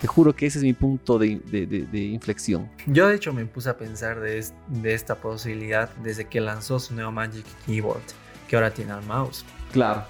[0.00, 2.68] Te juro que ese es mi punto de, de- de- de inflexión.
[2.86, 6.78] Yo de hecho me puse a pensar de, es- de esta posibilidad desde que lanzó
[6.80, 8.02] su nuevo Magic Keyboard,
[8.48, 9.44] que ahora tiene al mouse.
[9.72, 10.04] Claro.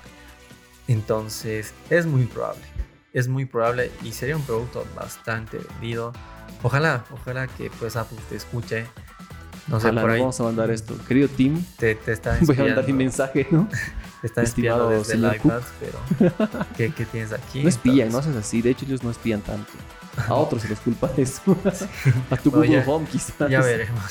[0.89, 2.61] Entonces es muy probable,
[3.13, 6.13] es muy probable y sería un producto bastante vendido.
[6.63, 8.87] Ojalá, ojalá que pues Apple te escuche.
[9.69, 10.97] No sé, por ahí vamos a mandar esto.
[11.07, 13.69] Querido Tim, te, te está voy a mandar mi espiando, mensaje, ¿no?
[14.21, 17.63] te está espiando estimado desde el iPad, pero ¿qué, qué tienes aquí?
[17.63, 18.61] No espían, no haces así.
[18.63, 19.73] De hecho, ellos no espían tanto.
[20.29, 21.41] A otros se les culpa eso.
[22.31, 23.51] a tu Bueno, Google ya- Home, quizás.
[23.51, 24.03] Ya veremos.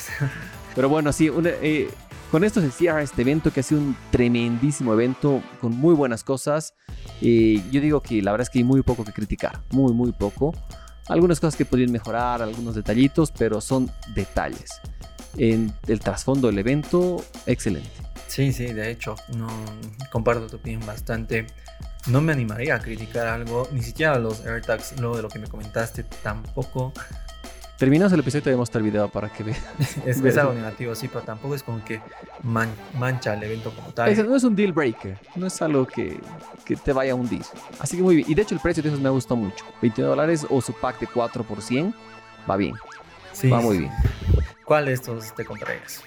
[0.76, 1.89] Pero bueno, sí, una- eh,
[2.32, 6.24] con esto se cierra este evento que ha sido un tremendísimo evento con muy buenas
[6.24, 6.74] cosas.
[7.22, 10.14] Eh, yo digo que la verdad es que hay muy poco que criticar, muy, muy
[10.14, 10.54] poco.
[11.10, 14.80] Algunas cosas que podrían mejorar, algunos detallitos, pero son detalles.
[15.36, 17.90] En el trasfondo del evento, excelente.
[18.28, 19.50] Sí, sí, de hecho, no
[20.10, 21.48] comparto tu opinión bastante.
[22.08, 25.48] No me animaría a criticar algo, ni siquiera los AirTags, luego de lo que me
[25.48, 26.94] comentaste, tampoco
[27.82, 29.58] Terminamos el episodio y te voy a mostrar el video para que veas.
[30.06, 32.00] es, es algo negativo, sí, pero tampoco es como que
[32.44, 32.70] man-
[33.00, 34.08] mancha el evento como tal.
[34.08, 36.20] Ese no es un deal breaker, no es algo que,
[36.64, 37.42] que te vaya a hundir.
[37.80, 38.30] Así que muy bien.
[38.30, 41.00] Y de hecho, el precio de esos me gustó mucho: 29 dólares o su pack
[41.00, 41.92] de 4 por 100.
[42.48, 42.76] Va bien,
[43.34, 43.92] Sí, va muy bien.
[44.64, 46.04] ¿Cuál de estos te comprarías?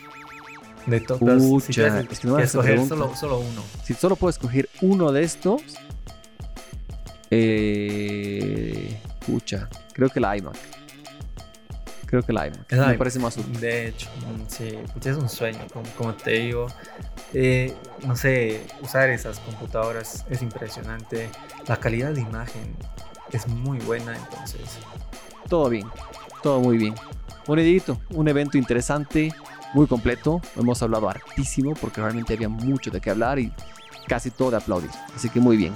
[0.86, 3.62] De todos, Pucha, si es que no escoger solo, solo uno.
[3.82, 5.60] Si solo puedo escoger uno de estos,
[7.32, 8.96] eh,
[9.26, 10.73] pucha, creo que la iMac.
[12.14, 12.72] Creo que la iMac.
[12.72, 13.58] Me parece más útil.
[13.58, 14.08] De hecho,
[14.46, 16.68] sí, pues es un sueño, como, como te digo.
[17.32, 17.74] Eh,
[18.06, 21.28] no sé, usar esas computadoras es impresionante.
[21.66, 22.76] La calidad de imagen
[23.32, 24.60] es muy buena, entonces.
[25.48, 25.88] Todo bien,
[26.40, 26.94] todo muy bien.
[27.48, 29.34] Un edito, un evento interesante,
[29.72, 30.40] muy completo.
[30.54, 33.52] Hemos hablado hartísimo porque realmente había mucho de qué hablar y
[34.06, 34.90] casi todo de aplaudir.
[35.16, 35.74] Así que muy bien.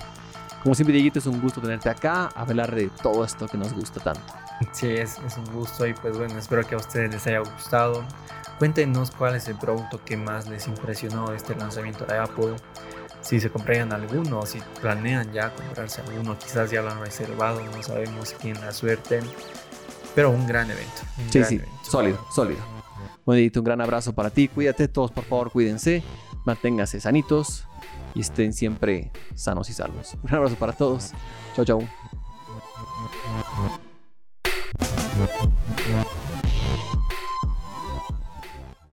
[0.62, 3.72] Como siempre, Dieguito, es un gusto tenerte acá, a hablar de todo esto que nos
[3.72, 4.47] gusta tanto.
[4.72, 8.04] Sí, es, es un gusto y pues bueno, espero que a ustedes les haya gustado.
[8.58, 12.56] Cuéntenos cuál es el producto que más les impresionó de este lanzamiento de Apple.
[13.20, 17.82] Si se comprarían alguno, si planean ya comprarse alguno, quizás ya lo han reservado, no
[17.82, 19.20] sabemos quién la suerte.
[20.14, 21.02] Pero un gran evento.
[21.18, 21.74] un Sí, gran sí, evento.
[21.82, 22.60] sólido, sólido.
[23.24, 24.48] Bueno, Dieguito, un gran abrazo para ti.
[24.48, 26.02] Cuídate, todos por favor, cuídense,
[26.44, 27.66] manténganse sanitos
[28.14, 30.16] y estén siempre sanos y salvos.
[30.22, 31.12] Un abrazo para todos.
[31.54, 31.80] Chao, chao.
[35.18, 35.57] Thank you.